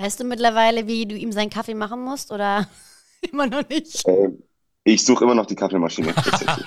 [0.00, 2.68] Weißt du mittlerweile, wie du ihm seinen Kaffee machen musst oder
[3.32, 4.06] immer noch nicht?
[4.06, 4.28] Äh,
[4.84, 6.14] ich suche immer noch die Kaffeemaschine.
[6.14, 6.64] tatsächlich.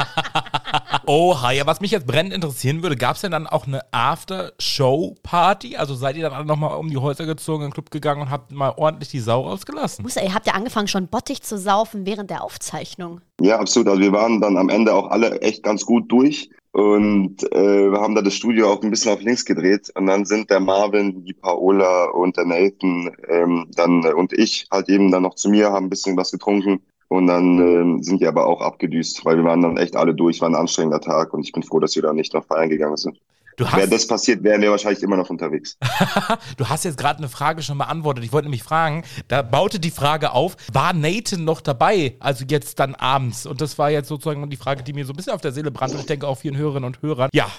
[1.08, 5.78] Oha, ja, was mich jetzt brennend interessieren würde, gab es denn dann auch eine After-Show-Party?
[5.78, 8.30] Also seid ihr dann alle nochmal um die Häuser gezogen, in den Club gegangen und
[8.30, 10.04] habt mal ordentlich die Sau rausgelassen?
[10.04, 13.22] Musa, ihr habt ja angefangen, schon Bottich zu saufen während der Aufzeichnung.
[13.40, 13.88] Ja, absolut.
[13.88, 18.00] Also wir waren dann am Ende auch alle echt ganz gut durch und äh, wir
[18.00, 19.92] haben da das Studio auch ein bisschen auf links gedreht.
[19.96, 24.68] Und dann sind der Marvin, die Paola und der Nathan ähm, dann äh, und ich
[24.72, 26.82] halt eben dann noch zu mir, haben ein bisschen was getrunken.
[27.10, 30.40] Und dann ähm, sind die aber auch abgedüst, weil wir waren dann echt alle durch,
[30.40, 31.34] war ein anstrengender Tag.
[31.34, 33.20] Und ich bin froh, dass wir da nicht noch feiern gegangen sind.
[33.62, 35.78] Du Wäre hast, das passiert, wären wir wahrscheinlich immer noch unterwegs.
[36.58, 38.24] du hast jetzt gerade eine Frage schon beantwortet.
[38.24, 42.16] Ich wollte nämlich fragen, da baute die Frage auf, war Nathan noch dabei?
[42.20, 43.46] Also jetzt dann abends.
[43.46, 45.70] Und das war jetzt sozusagen die Frage, die mir so ein bisschen auf der Seele
[45.70, 45.94] brannte.
[45.94, 47.30] Und ich denke auch vielen Hörerinnen und Hörern.
[47.34, 47.52] Ja,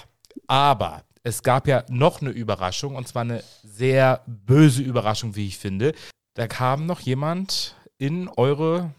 [0.45, 2.97] aber es gab ja noch eine Überraschung.
[2.97, 5.93] Und zwar eine sehr böse Überraschung, wie ich finde.
[6.33, 8.93] Da kam noch jemand in eure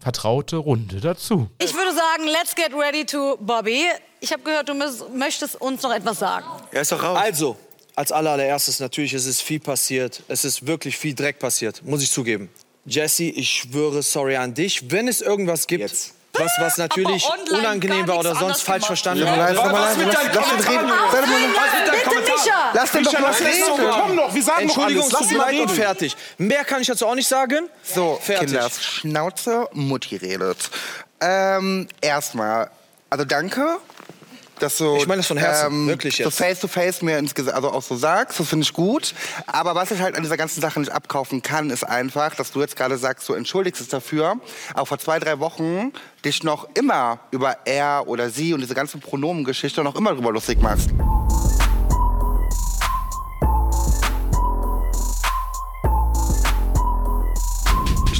[0.00, 1.48] vertraute Runde dazu.
[1.58, 3.84] Ich würde sagen, let's get ready to Bobby.
[4.20, 4.74] Ich habe gehört, du
[5.14, 6.46] möchtest uns noch etwas sagen.
[6.72, 7.18] Er ist doch raus.
[7.20, 7.56] Also,
[7.94, 10.22] als allererstes, natürlich, es ist viel passiert.
[10.28, 12.50] Es ist wirklich viel Dreck passiert, muss ich zugeben.
[12.86, 14.90] Jesse, ich schwöre, sorry an dich.
[14.90, 19.40] Wenn es irgendwas gibt, was, was natürlich unangenehm war oder sonst falsch verstanden Ja, wurde.
[19.52, 20.86] lass doch mal Was mit lass- deinem Kommentar?
[21.06, 22.48] doch Was!
[22.72, 23.64] Lass den doch mich reden.
[23.78, 25.12] doch- Komm doch, wir sagen doch Entschuldigung, alles.
[25.12, 26.16] es Lass tut ihn mir mal leid und fertig.
[26.38, 27.68] Mehr kann ich dazu auch nicht sagen.
[27.82, 28.48] So, Fertig.
[28.48, 30.70] Kinders, Schnauze, Mutti redet.
[31.20, 32.70] Ähm, erstmal,
[33.10, 33.78] also danke,
[34.62, 36.38] dass du Ich meine das von Herzen, wirklich so jetzt.
[36.38, 39.14] face to face mir ins Gesicht, also auch so sagst, das finde ich gut.
[39.46, 42.60] Aber was ich halt an dieser ganzen Sache nicht abkaufen kann, ist einfach, dass du
[42.60, 44.36] jetzt gerade sagst, du entschuldigst dich dafür,
[44.74, 45.92] auch vor zwei, drei Wochen
[46.24, 50.60] dich noch immer über er oder sie und diese ganze Pronomengeschichte noch immer drüber lustig
[50.60, 50.90] machst.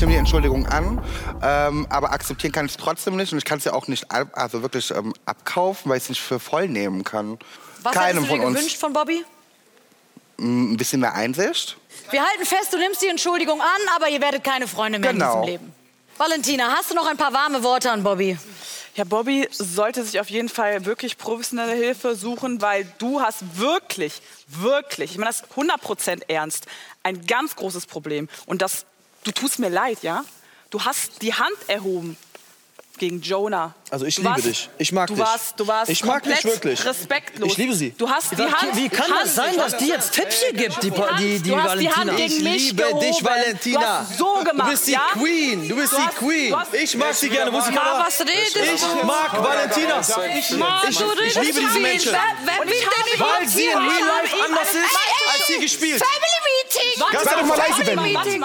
[0.01, 0.99] Ich nehme die Entschuldigung an,
[1.43, 4.11] ähm, aber akzeptieren kann ich es trotzdem nicht und ich kann es ja auch nicht
[4.11, 7.39] ab, also wirklich ähm, abkaufen, weil ich es nicht für voll nehmen kann.
[7.83, 9.23] Was Keinem hättest du dir von gewünscht von Bobby?
[10.39, 11.77] Mm, Ein bisschen mehr Einsicht.
[12.11, 15.35] Wir halten fest, du nimmst die Entschuldigung an, aber ihr werdet keine Freunde mehr Genau.
[15.35, 15.73] in diesem Leben.
[16.17, 18.39] Valentina, hast du noch ein paar warme Worte an Bobby?
[18.95, 24.23] Ja, Bobby sollte sich auf jeden Fall wirklich professionelle Hilfe suchen, weil du hast wirklich,
[24.47, 26.65] wirklich, ich meine das 100% ernst,
[27.03, 28.31] ein ganz großes Problem.
[28.47, 28.87] Und das,
[29.25, 30.25] du tust mir leid, ja?
[30.71, 32.16] Du hast die Hand erhoben.
[32.99, 33.75] gegen Jonah.
[33.89, 34.68] Also ich Du liebe warst- dich.
[34.77, 35.25] Ich mag du dich.
[35.25, 36.85] Warst, du warst Ich mag dich wirklich.
[36.85, 37.51] respektlos.
[37.51, 37.93] Ich liebe sie.
[37.97, 38.77] Du hast die Wie- Hand.
[38.77, 41.57] wie kann Hand- das sein, dass die jetzt Tipps hier gibt, die, die, die du
[41.57, 41.97] hast die Valentina?
[41.97, 43.01] Hand gegen Ich mich liebe gehoben.
[43.01, 43.81] dich, Valentina.
[43.81, 45.01] Du hast so gemacht, Du bist die ja?
[45.14, 45.66] Queen.
[45.66, 46.51] Du bist Du die hast- Queen.
[46.51, 47.51] du hast- Ich mag sie gerne.
[47.51, 48.61] Muss ich aber- was redest du?
[48.61, 50.01] Ich mag Valentina.
[50.01, 52.12] Ich, ich, ich liebe diese Menschen.
[52.12, 54.99] Weil sie in Real Life anders ist,
[55.39, 56.03] als sie gespielt.
[56.05, 57.57] Family Meeting!
[57.57, 58.12] Leise, Family.
[58.18, 58.45] Meeting.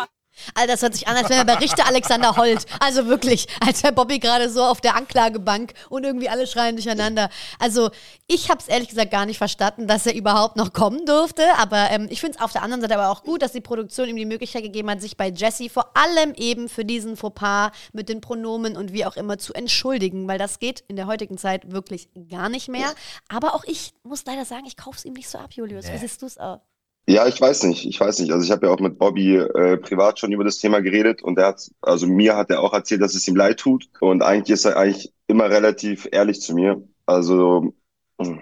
[0.53, 2.65] Alter, das hört sich an, als wäre bei Richter Alexander Holt.
[2.79, 7.29] Also wirklich, als wäre Bobby gerade so auf der Anklagebank und irgendwie alle schreien durcheinander.
[7.59, 7.89] Also
[8.27, 11.43] ich habe es ehrlich gesagt gar nicht verstanden, dass er überhaupt noch kommen durfte.
[11.57, 14.07] Aber ähm, ich finde es auf der anderen Seite aber auch gut, dass die Produktion
[14.07, 18.09] ihm die Möglichkeit gegeben hat, sich bei Jesse vor allem eben für diesen Fauxpas mit
[18.09, 20.27] den Pronomen und wie auch immer zu entschuldigen.
[20.27, 22.93] Weil das geht in der heutigen Zeit wirklich gar nicht mehr.
[23.29, 25.91] Aber auch ich muss leider sagen, ich kaufe es ihm nicht so ab, Julius.
[25.91, 26.61] Wie siehst du es auch?
[27.08, 28.32] Ja, ich weiß nicht, ich weiß nicht.
[28.32, 31.38] Also ich habe ja auch mit Bobby äh, privat schon über das Thema geredet und
[31.38, 34.49] er hat, also mir hat er auch erzählt, dass es ihm leid tut und eigentlich
[34.53, 36.82] ist er eigentlich immer relativ ehrlich zu mir.
[37.06, 37.74] Also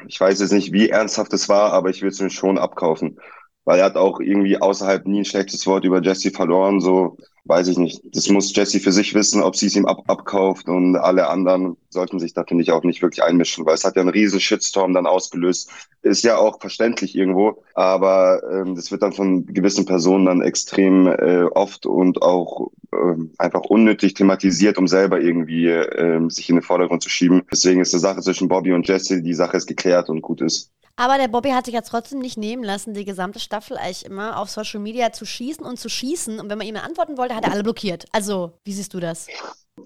[0.07, 3.19] ich weiß jetzt nicht, wie ernsthaft es war, aber ich will es mir schon abkaufen,
[3.65, 6.79] weil er hat auch irgendwie außerhalb nie ein schlechtes Wort über Jesse verloren.
[6.79, 8.01] So weiß ich nicht.
[8.13, 11.75] Das muss Jesse für sich wissen, ob sie es ihm ab abkauft und alle anderen
[11.89, 14.39] sollten sich da finde ich auch nicht wirklich einmischen, weil es hat ja einen riesen
[14.39, 15.69] Shitstorm dann ausgelöst.
[16.01, 21.07] Ist ja auch verständlich irgendwo, aber ähm, das wird dann von gewissen Personen dann extrem
[21.07, 26.63] äh, oft und auch ähm, einfach unnötig thematisiert, um selber irgendwie ähm, sich in den
[26.63, 27.43] Vordergrund zu schieben.
[27.51, 30.71] Deswegen ist die Sache zwischen Bobby und Jesse, die Sache ist geklärt und gut ist.
[30.95, 34.37] Aber der Bobby hat sich ja trotzdem nicht nehmen lassen, die gesamte Staffel eigentlich immer
[34.37, 36.39] auf Social Media zu schießen und zu schießen.
[36.39, 38.05] Und wenn man ihm antworten wollte, hat er alle blockiert.
[38.11, 39.27] Also, wie siehst du das?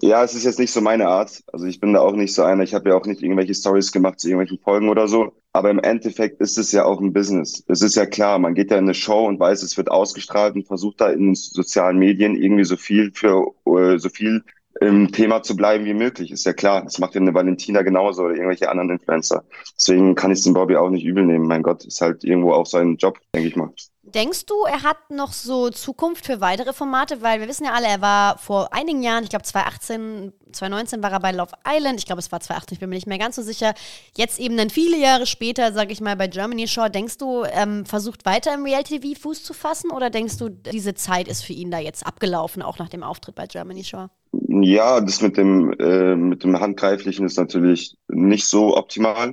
[0.02, 1.42] Ja, es ist jetzt nicht so meine Art.
[1.50, 2.62] Also ich bin da auch nicht so einer.
[2.62, 5.32] Ich habe ja auch nicht irgendwelche Stories gemacht zu irgendwelchen Folgen oder so.
[5.54, 7.64] Aber im Endeffekt ist es ja auch ein Business.
[7.68, 10.56] Es ist ja klar, man geht ja in eine Show und weiß, es wird ausgestrahlt
[10.56, 14.44] und versucht da in sozialen Medien irgendwie so viel für äh, so viel
[14.80, 16.30] im Thema zu bleiben wie möglich.
[16.30, 16.82] Ist ja klar.
[16.82, 19.44] Das macht ja eine Valentina genauso oder irgendwelche anderen Influencer.
[19.76, 21.46] Deswegen kann ich es dem Bobby auch nicht übel nehmen.
[21.46, 23.72] Mein Gott, ist halt irgendwo auch sein Job, denke ich mal.
[24.14, 27.20] Denkst du, er hat noch so Zukunft für weitere Formate?
[27.20, 31.12] Weil wir wissen ja alle, er war vor einigen Jahren, ich glaube 2018, 2019 war
[31.12, 31.98] er bei Love Island.
[31.98, 33.74] Ich glaube, es war 2018, ich bin mir nicht mehr ganz so sicher.
[34.16, 36.90] Jetzt eben dann viele Jahre später, sage ich mal, bei Germany Shore.
[36.90, 39.90] Denkst du, ähm, versucht weiter im Reality-TV Fuß zu fassen?
[39.90, 43.34] Oder denkst du, diese Zeit ist für ihn da jetzt abgelaufen, auch nach dem Auftritt
[43.34, 44.10] bei Germany Shore?
[44.32, 49.32] Ja, das mit dem, äh, mit dem Handgreiflichen ist natürlich nicht so optimal.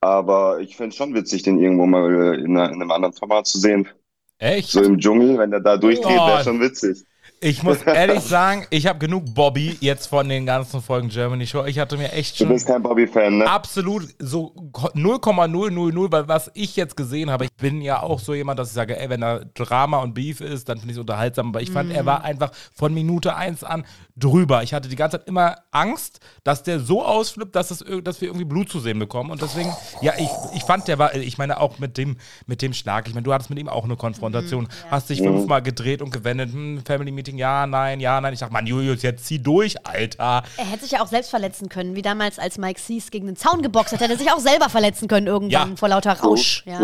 [0.00, 3.46] Aber ich fände schon witzig, den irgendwo mal äh, in, einer, in einem anderen Format
[3.46, 3.88] zu sehen.
[4.38, 4.70] Echt?
[4.70, 6.26] So im Dschungel, wenn der da durchdreht, Oh.
[6.28, 7.02] wäre schon witzig.
[7.40, 11.64] Ich muss ehrlich sagen, ich habe genug Bobby jetzt von den ganzen Folgen Germany Show.
[11.64, 13.50] Ich hatte mir echt Du schon bist kein Bobby-Fan, ne?
[13.50, 14.54] absolut so
[14.94, 18.74] 0,000, weil was ich jetzt gesehen habe, ich bin ja auch so jemand, dass ich
[18.74, 21.48] sage, ey, wenn da Drama und Beef ist, dann finde ich es unterhaltsam.
[21.48, 23.84] Aber ich fand, er war einfach von Minute 1 an
[24.16, 24.62] drüber.
[24.62, 28.28] Ich hatte die ganze Zeit immer Angst, dass der so ausflippt, dass, ir- dass wir
[28.28, 29.30] irgendwie Blut zu sehen bekommen.
[29.30, 32.72] Und deswegen, ja, ich, ich fand, der war, ich meine, auch mit dem, mit dem
[32.72, 33.06] Schlag.
[33.08, 34.68] Ich meine, du hattest mit ihm auch eine Konfrontation.
[34.90, 35.24] Hast dich Mhm.
[35.38, 36.52] fünfmal gedreht und gewendet.
[36.52, 38.32] Hm, Family Meeting, ja, nein, ja, nein.
[38.32, 40.42] Ich dachte, Mann, Julius, jetzt zieh durch, Alter.
[40.56, 43.36] Er hätte sich ja auch selbst verletzen können, wie damals, als Mike Sees gegen den
[43.36, 44.00] Zaun geboxt hat.
[44.00, 45.76] Hätte er sich auch selber verletzen können irgendwann Ja.
[45.76, 46.62] vor lauter Rausch.
[46.66, 46.80] Ja.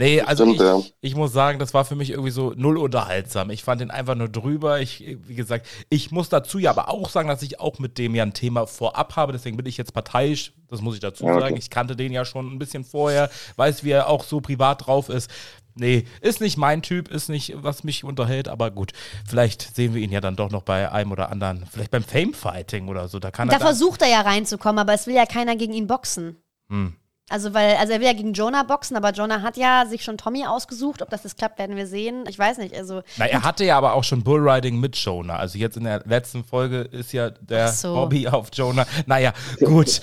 [0.00, 0.80] Nee, also Stimmt, ich, ja.
[1.00, 3.50] ich muss sagen, das war für mich irgendwie so null unterhaltsam.
[3.50, 4.80] Ich fand den einfach nur drüber.
[4.80, 8.14] Ich, wie gesagt, ich muss dazu ja aber auch sagen, dass ich auch mit dem
[8.14, 9.32] ja ein Thema vorab habe.
[9.32, 10.52] Deswegen bin ich jetzt parteiisch.
[10.68, 11.40] Das muss ich dazu Ja, okay.
[11.40, 11.56] sagen.
[11.56, 15.08] Ich kannte den ja schon ein bisschen vorher, weiß, wie er auch so privat drauf
[15.08, 15.28] ist.
[15.74, 18.92] Nee, ist nicht mein Typ, ist nicht, was mich unterhält, aber gut.
[19.28, 22.86] Vielleicht sehen wir ihn ja dann doch noch bei einem oder anderen, vielleicht beim Fame-Fighting
[22.86, 23.18] oder so.
[23.18, 25.88] Da kann Da er versucht er ja reinzukommen, aber es will ja keiner gegen ihn
[25.88, 26.36] boxen.
[26.68, 26.94] Hm.
[27.30, 30.16] Also, weil, also er will ja gegen Jonah boxen, aber Jonah hat ja sich schon
[30.16, 31.02] Tommy ausgesucht.
[31.02, 32.24] Ob das jetzt klappt, werden wir sehen.
[32.28, 32.74] Ich weiß nicht.
[32.74, 35.36] Also, Na, er hatte ja aber auch schon Bullriding mit Jonah.
[35.36, 37.94] Also jetzt in der letzten Folge ist ja der so.
[37.94, 38.86] Bobby auf Jonah.
[39.06, 40.00] Naja, gut.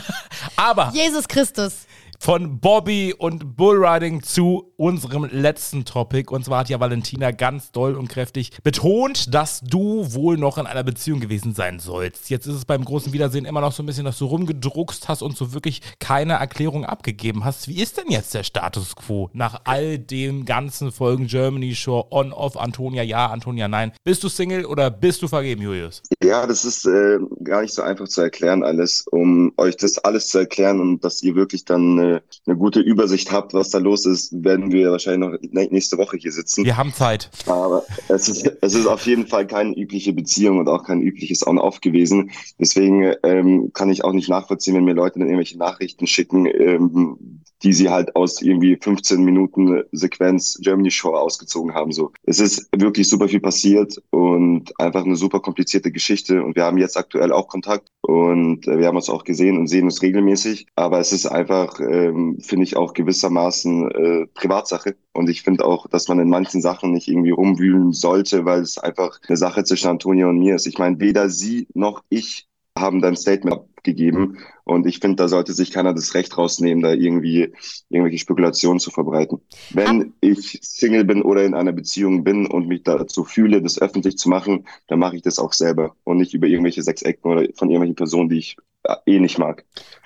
[0.56, 1.86] aber Jesus Christus.
[2.22, 6.30] Von Bobby und Bullriding zu unserem letzten Topic.
[6.32, 10.66] Und zwar hat ja Valentina ganz doll und kräftig betont, dass du wohl noch in
[10.66, 12.30] einer Beziehung gewesen sein sollst.
[12.30, 15.22] Jetzt ist es beim großen Wiedersehen immer noch so ein bisschen, dass du rumgedruckst hast
[15.22, 17.66] und so wirklich keine Erklärung abgegeben hast.
[17.66, 22.32] Wie ist denn jetzt der Status quo nach all den ganzen Folgen Germany Show, On,
[22.32, 23.90] Off, Antonia ja, Antonia nein?
[24.04, 26.02] Bist du Single oder bist du vergeben, Julius?
[26.22, 30.28] Ja, das ist äh, gar nicht so einfach zu erklären alles, um euch das alles
[30.28, 32.11] zu erklären und dass ihr wirklich dann äh,
[32.46, 36.16] eine gute Übersicht habt, was da los ist, werden wir wahrscheinlich noch nä- nächste Woche
[36.16, 36.64] hier sitzen.
[36.64, 37.30] Wir haben Zeit.
[37.46, 41.46] Aber es ist, es ist auf jeden Fall keine übliche Beziehung und auch kein übliches
[41.46, 42.30] On-Off gewesen.
[42.58, 47.40] Deswegen ähm, kann ich auch nicht nachvollziehen, wenn mir Leute dann irgendwelche Nachrichten schicken, ähm,
[47.62, 51.92] die sie halt aus irgendwie 15 Minuten Sequenz Germany Show ausgezogen haben.
[51.92, 56.42] So, es ist wirklich super viel passiert und einfach eine super komplizierte Geschichte.
[56.42, 59.68] Und wir haben jetzt aktuell auch Kontakt und äh, wir haben uns auch gesehen und
[59.68, 60.66] sehen uns regelmäßig.
[60.74, 64.96] Aber es ist einfach, ähm, finde ich, auch gewissermaßen äh, Privatsache.
[65.12, 68.76] Und ich finde auch, dass man in manchen Sachen nicht irgendwie rumwühlen sollte, weil es
[68.76, 70.66] einfach eine Sache zwischen Antonia und mir ist.
[70.66, 74.38] Ich meine, weder sie noch ich haben dann Statement abgegeben.
[74.64, 77.52] Und ich finde, da sollte sich keiner das Recht rausnehmen, da irgendwie
[77.88, 79.40] irgendwelche Spekulationen zu verbreiten.
[79.70, 84.16] Wenn ich Single bin oder in einer Beziehung bin und mich dazu fühle, das öffentlich
[84.18, 87.70] zu machen, dann mache ich das auch selber und nicht über irgendwelche Sechsecken oder von
[87.70, 89.64] irgendwelchen Personen, die ich äh, eh nicht mag.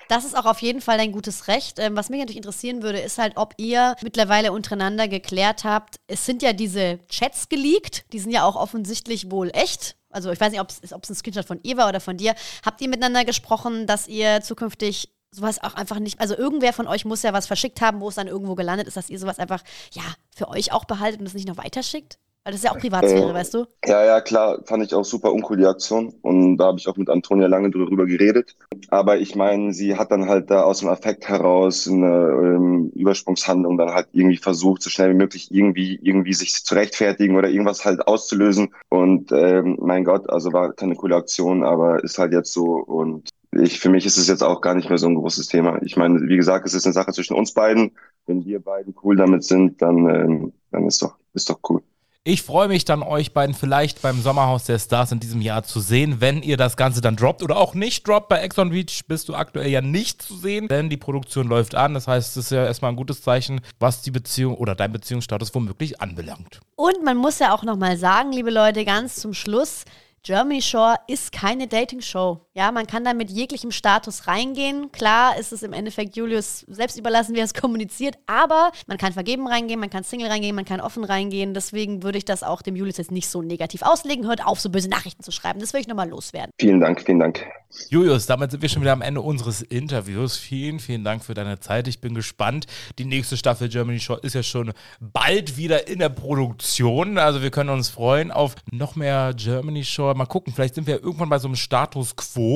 [0.09, 1.77] Das ist auch auf jeden Fall dein gutes Recht.
[1.79, 5.97] Ähm, was mich natürlich interessieren würde, ist halt, ob ihr mittlerweile untereinander geklärt habt.
[6.07, 9.97] Es sind ja diese Chats geleakt, die sind ja auch offensichtlich wohl echt.
[10.17, 12.33] Also ich weiß nicht, ob es ein Screenshot von ihr war oder von dir.
[12.65, 17.05] Habt ihr miteinander gesprochen, dass ihr zukünftig sowas auch einfach nicht, also irgendwer von euch
[17.05, 19.61] muss ja was verschickt haben, wo es dann irgendwo gelandet ist, dass ihr sowas einfach,
[19.91, 20.01] ja,
[20.35, 22.17] für euch auch behaltet und es nicht noch weiterschickt?
[22.47, 23.65] Weil das ist ja auch Privatsphäre, Äh, weißt du?
[23.85, 26.13] Ja, ja, klar, fand ich auch super uncool, die Aktion.
[26.21, 28.55] Und da habe ich auch mit Antonia lange drüber geredet.
[28.87, 33.77] Aber ich meine, sie hat dann halt da aus dem Affekt heraus eine ähm, Übersprungshandlung
[33.77, 37.83] dann halt irgendwie versucht, so schnell wie möglich irgendwie, irgendwie sich zu rechtfertigen oder irgendwas
[37.83, 38.69] halt auszulösen.
[38.87, 42.75] Und ähm, mein Gott, also war keine coole Aktion, aber ist halt jetzt so.
[42.75, 45.81] Und ich, für mich ist es jetzt auch gar nicht mehr so ein großes Thema.
[45.81, 47.91] Ich meine, wie gesagt, es ist eine Sache zwischen uns beiden.
[48.25, 51.81] Wenn wir beiden cool damit sind, dann, ähm, dann ist doch, ist doch cool.
[52.29, 55.79] Ich freue mich dann, euch beiden vielleicht beim Sommerhaus der Stars in diesem Jahr zu
[55.79, 58.27] sehen, wenn ihr das Ganze dann droppt oder auch nicht droppt.
[58.27, 61.93] Bei Exxon Beach bist du aktuell ja nicht zu sehen, denn die Produktion läuft an.
[61.93, 65.55] Das heißt, es ist ja erstmal ein gutes Zeichen, was die Beziehung oder dein Beziehungsstatus
[65.55, 66.59] womöglich anbelangt.
[66.75, 69.85] Und man muss ja auch nochmal sagen, liebe Leute, ganz zum Schluss,
[70.23, 72.41] Germany Shore ist keine Dating-Show.
[72.57, 74.91] Ja, man kann da mit jeglichem Status reingehen.
[74.91, 79.13] Klar ist es im Endeffekt Julius selbst überlassen, wie er es kommuniziert, aber man kann
[79.13, 81.53] vergeben reingehen, man kann Single reingehen, man kann offen reingehen.
[81.53, 84.25] Deswegen würde ich das auch dem Julius jetzt nicht so negativ auslegen.
[84.25, 85.59] Hört auf, so böse Nachrichten zu schreiben.
[85.59, 86.49] Das will ich nochmal loswerden.
[86.59, 87.45] Vielen Dank, vielen Dank.
[87.89, 90.37] Julius, damit sind wir schon wieder am Ende unseres Interviews.
[90.37, 91.87] Vielen, vielen Dank für deine Zeit.
[91.87, 92.65] Ich bin gespannt.
[92.97, 97.17] Die nächste Staffel Germany Shore ist ja schon bald wieder in der Produktion.
[97.17, 100.15] Also wir können uns freuen auf noch mehr Germany Shore.
[100.15, 102.46] Mal gucken, vielleicht sind wir irgendwann bei so einem Status Quo,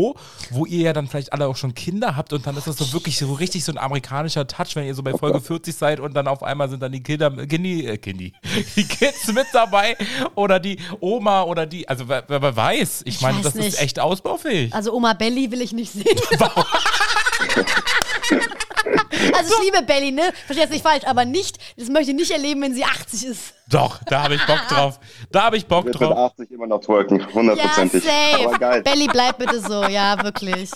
[0.52, 2.94] wo ihr ja dann vielleicht alle auch schon Kinder habt und dann ist das so
[2.94, 6.14] wirklich so richtig so ein amerikanischer Touch, wenn ihr so bei Folge 40 seid und
[6.14, 8.34] dann auf einmal sind dann die Kinder, Kindi, äh, Kindi,
[8.76, 9.96] die Kids mit dabei
[10.36, 13.02] oder die Oma oder die, also wer, wer weiß.
[13.06, 13.68] Ich, Ich meine, weiß das nicht.
[13.68, 14.74] ist echt ausbaufähig.
[14.74, 16.06] Also Oma Belly will ich nicht sehen.
[19.38, 20.32] also ich liebe Belly, ne?
[20.46, 23.54] Versteh jetzt nicht falsch, aber nicht, das möchte ich nicht erleben, wenn sie 80 ist.
[23.70, 25.00] Doch, da habe ich Bock drauf.
[25.32, 26.32] Da habe ich Bock mit drauf.
[26.34, 28.04] 80 immer noch twerken, hundertprozentig.
[28.04, 28.60] Ja, Aber safe.
[28.60, 28.82] geil.
[28.84, 30.72] Belly, bleib bitte so, ja, wirklich.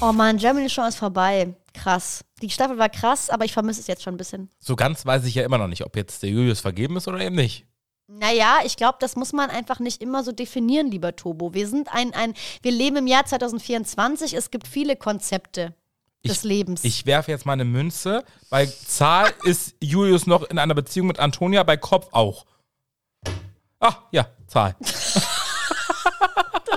[0.00, 1.54] Oh Mann, Germany Show ist vorbei.
[1.72, 2.24] Krass.
[2.42, 4.50] Die Staffel war krass, aber ich vermisse es jetzt schon ein bisschen.
[4.58, 7.20] So ganz weiß ich ja immer noch nicht, ob jetzt der Julius vergeben ist oder
[7.20, 7.66] eben nicht.
[8.06, 11.54] Naja, ich glaube, das muss man einfach nicht immer so definieren, lieber Tobo.
[11.54, 15.74] Wir sind ein, ein, wir leben im Jahr 2024, es gibt viele Konzepte
[16.24, 16.84] des Lebens.
[16.84, 18.24] Ich werfe jetzt mal eine Münze.
[18.50, 22.44] Bei Zahl ist Julius noch in einer Beziehung mit Antonia, bei Kopf auch.
[23.80, 24.76] Ah, ja, Zahl.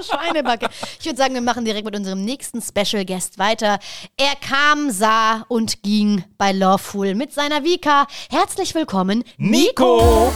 [0.03, 0.69] Schweinebacke.
[0.99, 3.79] Ich würde sagen, wir machen direkt mit unserem nächsten Special Guest weiter.
[4.15, 8.07] Er kam, sah und ging bei Lawful mit seiner Vika.
[8.29, 10.31] Herzlich willkommen, Nico!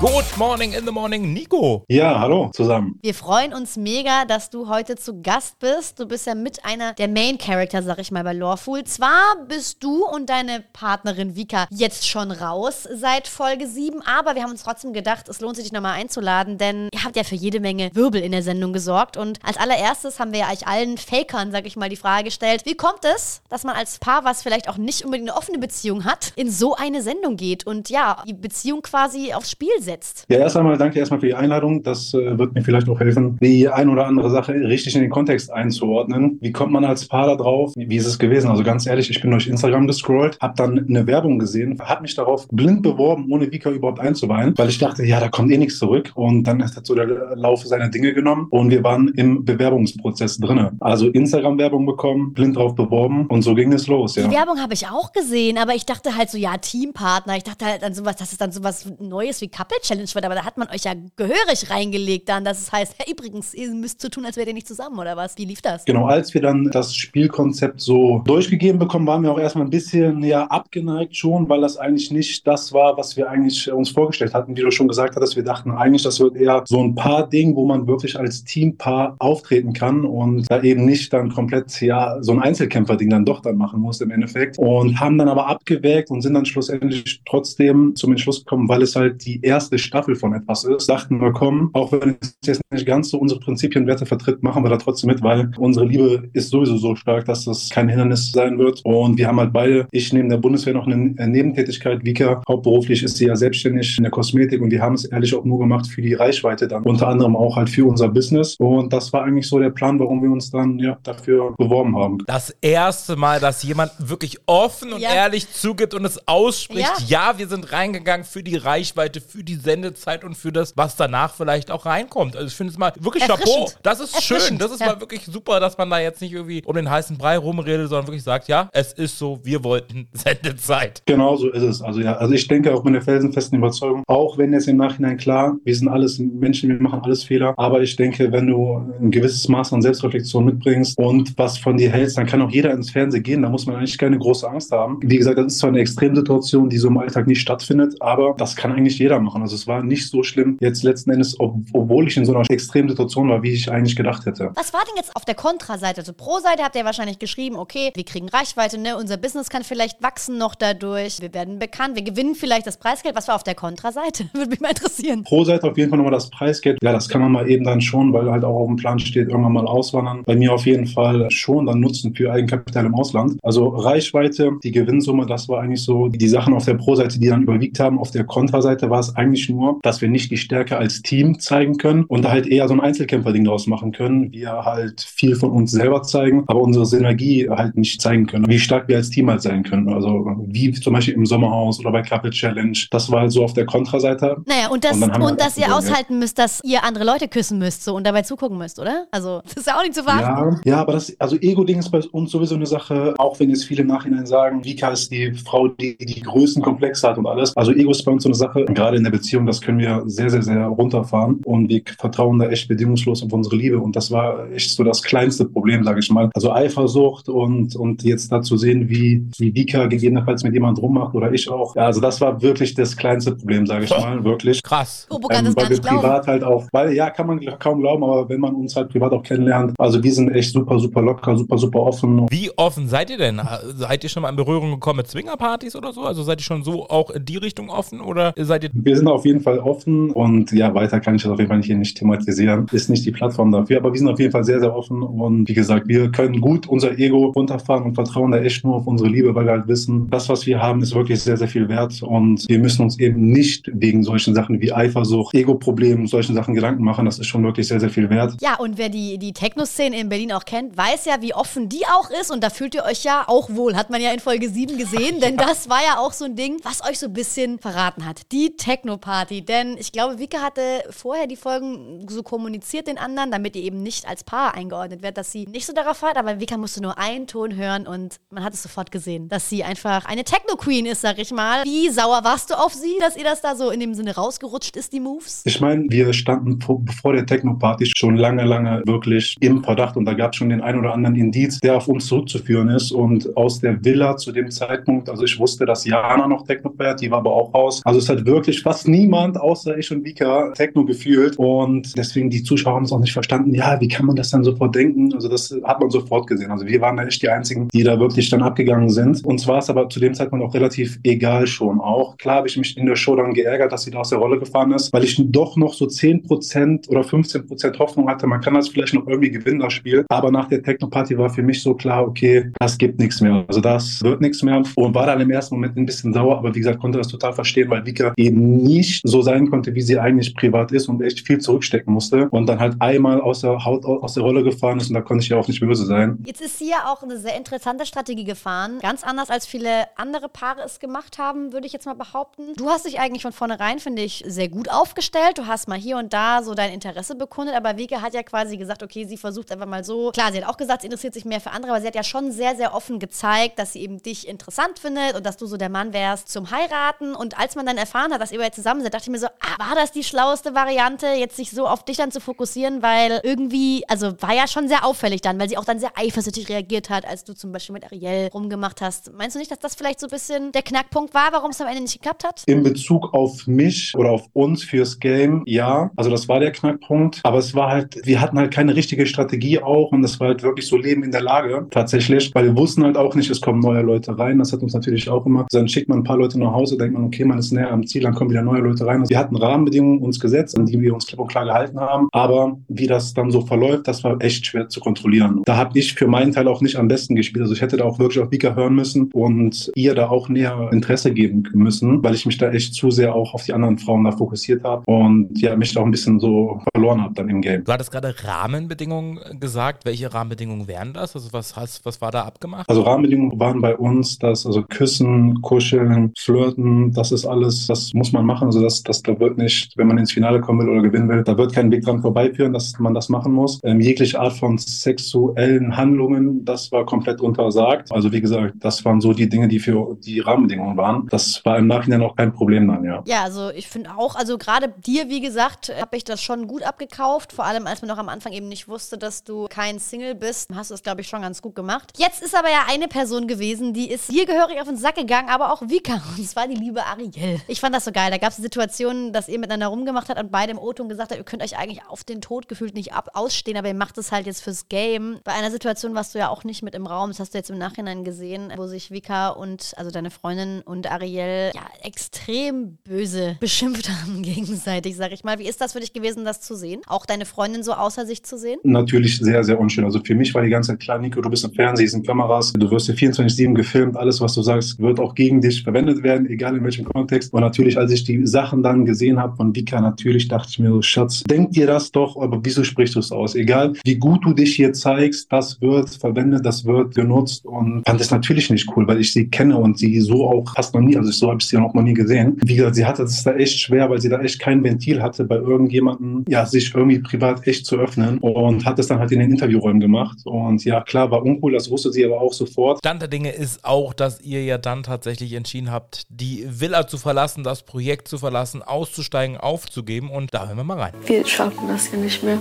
[0.00, 1.84] Good morning in the morning, Nico.
[1.86, 2.98] Ja, hallo zusammen.
[3.02, 6.00] Wir freuen uns mega, dass du heute zu Gast bist.
[6.00, 8.82] Du bist ja mit einer der Main Character, sag ich mal, bei Lawful.
[8.84, 14.42] Zwar bist du und deine Partnerin Vika jetzt schon raus seit Folge 7, aber wir
[14.42, 17.34] haben uns trotzdem gedacht, es lohnt sich, dich nochmal einzuladen, denn ihr habt ja für
[17.34, 19.18] jede Menge Wirbel in der Sendung gesorgt.
[19.18, 22.62] Und als allererstes haben wir ja euch allen Fakern, sag ich mal, die Frage gestellt,
[22.64, 26.06] wie kommt es, dass man als Paar, was vielleicht auch nicht unbedingt eine offene Beziehung
[26.06, 29.89] hat, in so eine Sendung geht und ja, die Beziehung quasi aufs Spiel setzt?
[30.28, 31.82] Ja, erst einmal danke erstmal für die Einladung.
[31.82, 35.10] Das äh, wird mir vielleicht auch helfen, die ein oder andere Sache richtig in den
[35.10, 36.38] Kontext einzuordnen.
[36.40, 37.72] Wie kommt man als Paar da drauf?
[37.76, 38.50] Wie, ist es gewesen?
[38.50, 42.14] Also ganz ehrlich, ich bin durch Instagram gescrollt, habe dann eine Werbung gesehen, habe mich
[42.14, 45.78] darauf blind beworben, ohne Vika überhaupt einzuweihen, weil ich dachte, ja, da kommt eh nichts
[45.78, 46.12] zurück.
[46.14, 50.72] Und dann hat so der Lauf seiner Dinge genommen und wir waren im Bewerbungsprozess drinne.
[50.80, 54.16] Also Instagram-Werbung bekommen, blind drauf beworben und so ging es los.
[54.16, 54.26] Ja.
[54.26, 57.36] Die Werbung habe ich auch gesehen, aber ich dachte halt so, ja, Teampartner.
[57.36, 60.34] Ich dachte halt an sowas, dass es dann sowas Neues wie Couple Couple-Challenge wird, aber
[60.34, 64.00] da hat man euch ja gehörig reingelegt dann, dass es heißt, hey, übrigens, ihr müsst
[64.00, 65.36] so tun, als wärt ihr nicht zusammen, oder was?
[65.38, 65.84] Wie lief das?
[65.84, 70.22] Genau, als wir dann das Spielkonzept so durchgegeben bekommen, waren wir auch erstmal ein bisschen
[70.22, 74.56] ja abgeneigt schon, weil das eigentlich nicht das war, was wir eigentlich uns vorgestellt hatten.
[74.56, 77.66] Wie du schon gesagt hattest, wir dachten eigentlich, das wird eher so ein Paar-Ding, wo
[77.66, 82.40] man wirklich als Teampaar auftreten kann und da eben nicht dann komplett ja so ein
[82.40, 84.58] Einzelkämpfer-Ding dann doch dann machen muss im Endeffekt.
[84.58, 88.96] Und haben dann aber abgewägt und sind dann schlussendlich trotzdem zum Entschluss gekommen, weil es
[88.96, 92.86] halt die erste Staffel von etwas ist, dachten wir, komm, auch wenn es jetzt nicht
[92.86, 96.28] ganz so unsere Prinzipien und Werte vertritt, machen wir da trotzdem mit, weil unsere Liebe
[96.32, 98.80] ist sowieso so stark, dass das kein Hindernis sein wird.
[98.84, 100.96] Und wir haben halt beide, ich neben der Bundeswehr noch eine
[101.28, 105.34] Nebentätigkeit, Vika, hauptberuflich ist sie ja selbstständig in der Kosmetik und wir haben es ehrlich
[105.34, 108.56] auch nur gemacht für die Reichweite dann, unter anderem auch halt für unser Business.
[108.58, 112.18] Und das war eigentlich so der Plan, warum wir uns dann ja dafür beworben haben.
[112.26, 115.14] Das erste Mal, dass jemand wirklich offen und Ja.
[115.14, 117.30] ehrlich zugibt und es ausspricht, Ja.
[117.30, 117.38] ja.
[117.38, 121.70] wir sind reingegangen für die Reichweite, für die Sendezeit und für das, was danach vielleicht
[121.70, 122.36] auch reinkommt.
[122.36, 123.70] Also ich finde es mal wirklich Chapeau.
[123.82, 124.58] Das ist schön.
[124.58, 124.86] Das ist ja.
[124.86, 128.06] mal wirklich super, dass man da jetzt nicht irgendwie um den heißen Brei rumredet, sondern
[128.06, 131.02] wirklich sagt, ja, es ist so, wir wollten Sendezeit.
[131.06, 131.82] Genau so ist es.
[131.82, 135.16] Also ja, also ich denke auch mit der felsenfesten Überzeugung, auch wenn jetzt im Nachhinein
[135.16, 139.10] klar, wir sind alles Menschen, wir machen alles Fehler, aber ich denke, wenn du ein
[139.10, 142.90] gewisses Maß an Selbstreflexion mitbringst und was von dir hältst, dann kann auch jeder ins
[142.90, 144.98] Fernsehen gehen, da muss man eigentlich keine große Angst haben.
[145.02, 148.56] Wie gesagt, das ist zwar eine Extremsituation, die so im Alltag nicht stattfindet, aber das
[148.56, 149.39] kann eigentlich jeder machen.
[149.42, 152.48] Also es war nicht so schlimm jetzt letzten Endes, ob, obwohl ich in so einer
[152.48, 154.50] Extremsituation war, wie ich eigentlich gedacht hätte.
[154.54, 156.00] Was war denn jetzt auf der Kontraseite?
[156.00, 158.96] Also pro Seite habt ihr wahrscheinlich geschrieben, okay, wir kriegen Reichweite, ne?
[158.96, 163.16] unser Business kann vielleicht wachsen noch dadurch, wir werden bekannt, wir gewinnen vielleicht das Preisgeld.
[163.16, 164.24] Was war auf der Kontraseite?
[164.32, 165.24] Würde mich mal interessieren.
[165.24, 166.78] Pro Seite auf jeden Fall nochmal das Preisgeld.
[166.82, 169.28] Ja, das kann man mal eben dann schon, weil halt auch auf dem Plan steht,
[169.28, 170.22] irgendwann mal auswandern.
[170.24, 173.38] Bei mir auf jeden Fall schon dann Nutzen für Eigenkapital im Ausland.
[173.42, 177.42] Also Reichweite, die Gewinnsumme, das war eigentlich so die Sachen auf der Pro-Seite, die dann
[177.42, 177.98] überwiegt haben.
[177.98, 181.76] Auf der Kontraseite war es eigentlich nur, dass wir nicht die Stärke als Team zeigen
[181.76, 184.32] können und halt eher so ein Einzelkämpfer-Ding daraus machen können.
[184.32, 188.48] Wir halt viel von uns selber zeigen, aber unsere Synergie halt nicht zeigen können.
[188.48, 189.88] Wie stark wir als Team halt sein können.
[189.88, 192.76] Also wie zum Beispiel im Sommerhaus oder bei Couple Challenge.
[192.90, 194.36] Das war halt so auf der Kontraseite.
[194.46, 195.76] Naja, und, das, Und und, wir dass ihr ja.
[195.76, 199.06] aushalten müsst, dass ihr andere Leute küssen müsst so, und dabei zugucken müsst, oder?
[199.10, 200.60] Also, das ist ja auch nicht zu verachten.
[200.64, 203.64] Ja, ja, aber das, also Ego-Ding ist bei uns sowieso eine Sache, auch wenn jetzt
[203.64, 207.56] viele im Nachhinein sagen, Vika ist die Frau, die die größten Komplexe hat und alles.
[207.56, 210.02] Also Ego ist bei uns so eine Sache, gerade in der Beziehung, das können wir
[210.06, 214.10] sehr, sehr, sehr runterfahren und wir vertrauen da echt bedingungslos auf unsere Liebe und das
[214.10, 216.30] war echt so das kleinste Problem, sage ich mal.
[216.34, 221.14] Also Eifersucht und, und jetzt da zu sehen, wie, wie Vika gegebenenfalls mit jemand rummacht
[221.14, 221.76] oder ich auch.
[221.76, 224.62] Ja, also das war wirklich das kleinste Problem, sage ich mal, wirklich.
[224.62, 225.06] Krass.
[225.10, 226.00] Bobo kann das weil gar wir nicht glauben.
[226.00, 229.12] privat halt auch, weil ja, kann man kaum glauben, aber wenn man uns halt privat
[229.12, 232.26] auch kennenlernt, also wir sind echt super, super locker, super, super offen.
[232.30, 233.40] Wie offen seid ihr denn?
[233.74, 236.02] Seid ihr schon mal in Berührung gekommen mit Swingerpartys oder so?
[236.02, 239.08] Also seid ihr schon so auch in die Richtung offen oder seid ihr Wir sind
[239.12, 241.96] auf jeden Fall offen und ja, weiter kann ich das auf jeden Fall hier nicht
[241.96, 242.66] thematisieren.
[242.72, 245.48] Ist nicht die Plattform dafür, aber wir sind auf jeden Fall sehr, sehr offen und
[245.48, 249.08] wie gesagt, wir können gut unser Ego runterfahren und vertrauen da echt nur auf unsere
[249.08, 252.02] Liebe, weil wir halt wissen, das, was wir haben, ist wirklich sehr, sehr viel wert
[252.02, 256.84] und wir müssen uns eben nicht wegen solchen Sachen wie Eifersucht, Ego-Problemen, solchen Sachen Gedanken
[256.84, 257.04] machen.
[257.04, 258.34] Das ist schon wirklich sehr, sehr viel wert.
[258.40, 261.84] Ja, und wer die, die Techno-Szene in Berlin auch kennt, weiß ja, wie offen die
[261.86, 262.30] auch ist.
[262.30, 263.76] Und da fühlt ihr euch ja auch wohl.
[263.76, 266.56] Hat man ja in Folge 7 gesehen, denn das war ja auch so ein Ding,
[266.62, 268.22] was euch so ein bisschen verraten hat.
[268.32, 268.56] Die
[269.00, 269.42] Techno-Party.
[269.42, 273.82] Denn ich glaube, Vika hatte vorher die Folgen so kommuniziert den anderen, damit ihr eben
[273.82, 276.16] nicht als Paar eingeordnet werdet, dass sie nicht so darauf hat.
[276.16, 279.64] Aber Vika musste nur einen Ton hören und man hat es sofort gesehen, dass sie
[279.64, 281.64] einfach eine Techno-Queen ist, sag ich mal.
[281.64, 284.76] Wie sauer warst du auf sie, dass ihr das da so in dem Sinne rausgerutscht
[284.76, 285.42] ist, die Moves?
[285.44, 290.04] Ich meine, wir standen vor, bevor der Techno-Party schon lange, lange wirklich im Verdacht und
[290.04, 292.92] da gab es schon den ein oder anderen Indiz, der auf uns zurückzuführen ist.
[292.92, 297.00] Und aus der Villa zu dem Zeitpunkt, also ich wusste, dass Jana noch Techno fährt,
[297.00, 297.82] die war aber auch raus.
[297.84, 301.38] Also es hat wirklich fast niemand außer ich und Vika Techno gefühlt.
[301.38, 303.54] Und deswegen die Zuschauer haben es auch nicht verstanden.
[303.54, 305.12] Ja, wie kann man das dann sofort denken?
[305.14, 306.50] Also das hat man sofort gesehen.
[306.50, 309.24] Also wir waren da echt die Einzigen, die da wirklich dann abgegangen sind.
[309.24, 312.16] Uns war es aber zu dem Zeitpunkt auch relativ egal schon auch.
[312.16, 314.38] Klar habe ich mich in der Show dann geärgert, dass sie da aus der Rolle
[314.38, 318.68] gefahren ist, weil ich doch noch so 10% oder 15% Hoffnung hatte, man kann das
[318.68, 320.04] vielleicht noch irgendwie gewinnen, das Spiel.
[320.08, 323.44] Aber nach der Techno-Party war für mich so klar, okay, das gibt nichts mehr.
[323.48, 324.62] Also das wird nichts mehr.
[324.74, 327.32] Und war dann im ersten Moment ein bisschen sauer, aber wie gesagt, konnte das total
[327.32, 331.26] verstehen, weil Vika eben nicht so sein konnte, wie sie eigentlich privat ist und echt
[331.26, 332.28] viel zurückstecken musste.
[332.30, 335.22] Und dann halt einmal aus der Haut, aus der Rolle gefahren ist und da konnte
[335.22, 336.18] ich ja auch nicht böse sein.
[336.24, 338.78] Jetzt ist sie ja auch eine sehr interessante Strategie gefahren.
[338.80, 342.54] Ganz anders als viele andere Paare es gemacht haben, würde ich jetzt mal behaupten.
[342.56, 345.36] Du hast dich eigentlich von vornherein, finde ich, sehr gut aufgestellt.
[345.36, 348.56] Du hast mal hier und da so dein Interesse bekundet, aber Vika hat ja quasi
[348.56, 350.10] gesagt, okay, sie versucht einfach mal so.
[350.12, 352.02] Klar, sie hat auch gesagt, sie interessiert sich mehr für andere, aber sie hat ja
[352.02, 355.56] schon sehr, sehr offen gezeigt, dass sie eben dich interessant findet und dass du so
[355.56, 357.14] der Mann wärst zum Heiraten.
[357.14, 359.26] Und als man dann erfahren hat, dass ihr jetzt zusammen sind, dachte ich mir so,
[359.26, 363.20] ah, war das die schlaueste Variante, jetzt sich so auf dich dann zu fokussieren, weil
[363.24, 366.90] irgendwie, also war ja schon sehr auffällig dann, weil sie auch dann sehr eifersüchtig reagiert
[366.90, 369.12] hat, als du zum Beispiel mit Ariel rumgemacht hast.
[369.14, 371.66] Meinst du nicht, dass das vielleicht so ein bisschen der Knackpunkt war, warum es am
[371.66, 372.42] Ende nicht geklappt hat?
[372.46, 375.90] In Bezug auf mich oder auf uns fürs Game, ja.
[375.96, 377.20] Also das war der Knackpunkt.
[377.24, 380.42] Aber es war halt, wir hatten halt keine richtige Strategie auch und das war halt
[380.42, 383.60] wirklich so Leben in der Lage tatsächlich, weil wir wussten halt auch nicht, es kommen
[383.60, 384.38] neue Leute rein.
[384.38, 386.94] Das hat uns natürlich auch immer, dann schickt man ein paar Leute nach Hause, denkt
[386.94, 389.08] man, okay, man ist näher am Ziel, dann kommen wieder neue Leute rein.
[389.08, 392.08] Wir hatten Rahmenbedingungen uns gesetzt, an die wir uns klipp und klar gehalten haben.
[392.12, 395.42] Aber wie das dann so verläuft, das war echt schwer zu kontrollieren.
[395.44, 397.42] Da habe ich für meinen Teil auch nicht am besten gespielt.
[397.42, 400.70] Also ich hätte da auch wirklich auf Vika hören müssen und ihr da auch näher
[400.72, 404.04] Interesse geben müssen, weil ich mich da echt zu sehr auch auf die anderen Frauen
[404.04, 407.40] da fokussiert habe und ja, mich da auch ein bisschen so verloren habe dann im
[407.40, 407.64] Game.
[407.64, 409.84] Du hattest gerade Rahmenbedingungen gesagt.
[409.84, 411.14] Welche Rahmenbedingungen wären das?
[411.14, 412.68] Also was, hast, was war da abgemacht?
[412.68, 418.12] Also Rahmenbedingungen waren bei uns, dass also Küssen, Kuscheln, Flirten, das ist alles, das muss
[418.12, 418.39] man machen.
[418.46, 421.22] Also das, das da wird nicht, wenn man ins Finale kommen will oder gewinnen will,
[421.22, 423.60] da wird kein Weg dran vorbeiführen, dass man das machen muss.
[423.64, 427.92] Ähm, jegliche Art von sexuellen Handlungen, das war komplett untersagt.
[427.92, 431.06] Also wie gesagt, das waren so die Dinge, die für die Rahmenbedingungen waren.
[431.10, 433.02] Das war im Nachhinein auch kein Problem dann, ja.
[433.06, 436.62] Ja, also ich finde auch, also gerade dir, wie gesagt, habe ich das schon gut
[436.62, 437.32] abgekauft.
[437.32, 440.50] Vor allem, als man noch am Anfang eben nicht wusste, dass du kein Single bist,
[440.54, 441.92] hast du das, glaube ich, schon ganz gut gemacht.
[441.96, 445.28] Jetzt ist aber ja eine Person gewesen, die ist dir gehörig auf den Sack gegangen,
[445.28, 446.00] aber auch Vika.
[446.16, 447.40] Und zwar die liebe Ariel.
[447.48, 448.10] Ich fand das so geil.
[448.10, 451.18] Da gab es Situationen, dass ihr miteinander rumgemacht habt und beide im O-Ton gesagt habt,
[451.18, 454.12] ihr könnt euch eigentlich auf den Tod gefühlt nicht ab ausstehen, aber ihr macht es
[454.12, 455.18] halt jetzt fürs Game.
[455.24, 457.50] Bei einer Situation warst du ja auch nicht mit im Raum, das hast du jetzt
[457.50, 463.36] im Nachhinein gesehen, wo sich Vika und, also deine Freundin und Ariel, ja, extrem böse
[463.40, 465.38] beschimpft haben gegenseitig, sag ich mal.
[465.38, 466.80] Wie ist das für dich gewesen, das zu sehen?
[466.86, 468.58] Auch deine Freundin so außer sich zu sehen?
[468.62, 469.84] Natürlich sehr, sehr unschön.
[469.84, 472.52] Also für mich war die ganze Zeit klar, Nico, du bist im Fernsehen, sind Kameras,
[472.52, 476.28] du wirst hier 24-7 gefilmt, alles, was du sagst, wird auch gegen dich verwendet werden,
[476.28, 477.32] egal in welchem Kontext.
[477.32, 480.70] Und natürlich, als ich die Sachen dann gesehen habe von Vika, natürlich dachte ich mir
[480.70, 483.34] so, Schatz, denk dir das doch, aber wieso sprichst du es aus?
[483.34, 488.00] Egal, wie gut du dich hier zeigst, das wird verwendet, das wird genutzt und fand
[488.00, 490.96] es natürlich nicht cool, weil ich sie kenne und sie so auch fast noch nie,
[490.96, 492.36] also so habe ich sie auch noch nie gesehen.
[492.44, 495.24] Wie gesagt, sie hatte es da echt schwer, weil sie da echt kein Ventil hatte,
[495.24, 499.20] bei irgendjemandem, ja, sich irgendwie privat echt zu öffnen und hat es dann halt in
[499.20, 500.18] den Interviewräumen gemacht.
[500.24, 502.78] Und ja, klar, war uncool, das wusste sie aber auch sofort.
[502.78, 506.98] Stand der Dinge ist auch, dass ihr ja dann tatsächlich entschieden habt, die Villa zu
[506.98, 510.92] verlassen, das Projekt zu verlassen, auszusteigen, aufzugeben und da hören wir mal rein.
[511.06, 512.38] Wir schaffen das ja nicht mehr.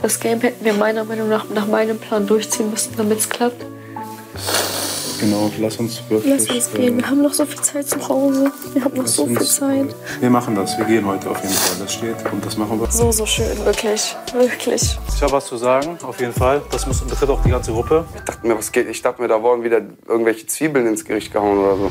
[0.00, 3.62] Das Game hätten wir meiner Meinung nach nach meinem Plan durchziehen müssen, damit es klappt.
[5.20, 6.48] Genau, lass uns wirklich.
[6.48, 6.96] Lass uns gehen.
[6.96, 8.50] Wir haben noch so viel Zeit zu Hause.
[8.72, 9.94] Wir haben noch so viel Zeit.
[10.18, 11.76] Wir machen das, wir gehen heute auf jeden Fall.
[11.80, 12.90] Das steht und das machen wir.
[12.90, 14.16] So, so schön, wirklich.
[14.32, 14.98] Wirklich.
[15.14, 16.62] Ich habe was zu sagen, auf jeden Fall.
[16.70, 18.06] Das muss, betrifft auch die ganze Gruppe.
[18.14, 18.88] Ich dachte mir, was geht?
[18.88, 21.90] Ich dachte mir, da wurden wieder irgendwelche Zwiebeln ins Gericht gehauen oder so.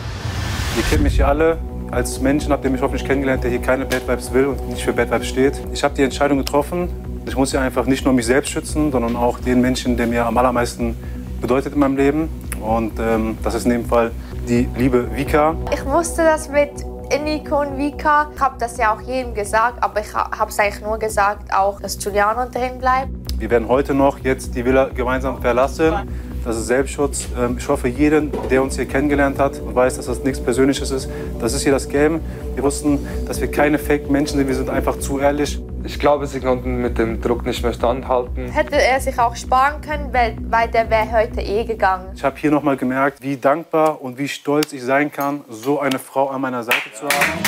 [0.77, 1.59] Ihr kennt mich hier alle
[1.91, 4.83] als Menschen, habt ihr mich hoffentlich kennengelernt, der hier keine Bad Vibes will und nicht
[4.83, 5.61] für Bad Vibes steht.
[5.73, 6.89] Ich habe die Entscheidung getroffen.
[7.25, 10.25] Ich muss hier einfach nicht nur mich selbst schützen, sondern auch den Menschen, der mir
[10.25, 10.95] am allermeisten
[11.41, 12.29] bedeutet in meinem Leben.
[12.61, 14.11] Und ähm, das ist in dem Fall
[14.47, 15.55] die liebe Vika.
[15.73, 16.71] Ich wusste das mit
[17.23, 18.29] Nico und Vika.
[18.35, 21.81] Ich habe das ja auch jedem gesagt, aber ich habe es eigentlich nur gesagt, auch,
[21.81, 23.09] dass Giuliano drin bleibt.
[23.37, 25.93] Wir werden heute noch jetzt die Villa gemeinsam verlassen.
[26.45, 27.27] Das ist Selbstschutz.
[27.37, 30.91] Ähm, Ich hoffe, jeden, der uns hier kennengelernt hat und weiß, dass das nichts Persönliches
[30.91, 31.09] ist,
[31.39, 32.21] das ist hier das Game.
[32.55, 35.61] Wir wussten, dass wir keine Fake-Menschen sind, wir sind einfach zu ehrlich.
[35.83, 38.49] Ich glaube, sie konnten mit dem Druck nicht mehr standhalten.
[38.51, 42.07] Hätte er sich auch sparen können, weil, weil der wäre heute eh gegangen.
[42.15, 45.99] Ich habe hier nochmal gemerkt, wie dankbar und wie stolz ich sein kann, so eine
[45.99, 47.39] Frau an meiner Seite zu haben.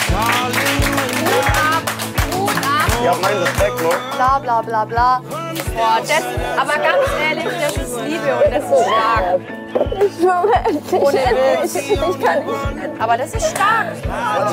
[3.04, 3.90] Ja, mein Respekt, ne?
[4.16, 5.22] Bla bla bla bla.
[5.76, 6.24] Boah, das,
[6.58, 9.61] aber ganz ehrlich, das ist Liebe und das ist stark.
[9.82, 11.20] Ich schwöre, Ohne.
[11.64, 13.02] Ich kann nicht.
[13.02, 13.94] Aber das ist stark.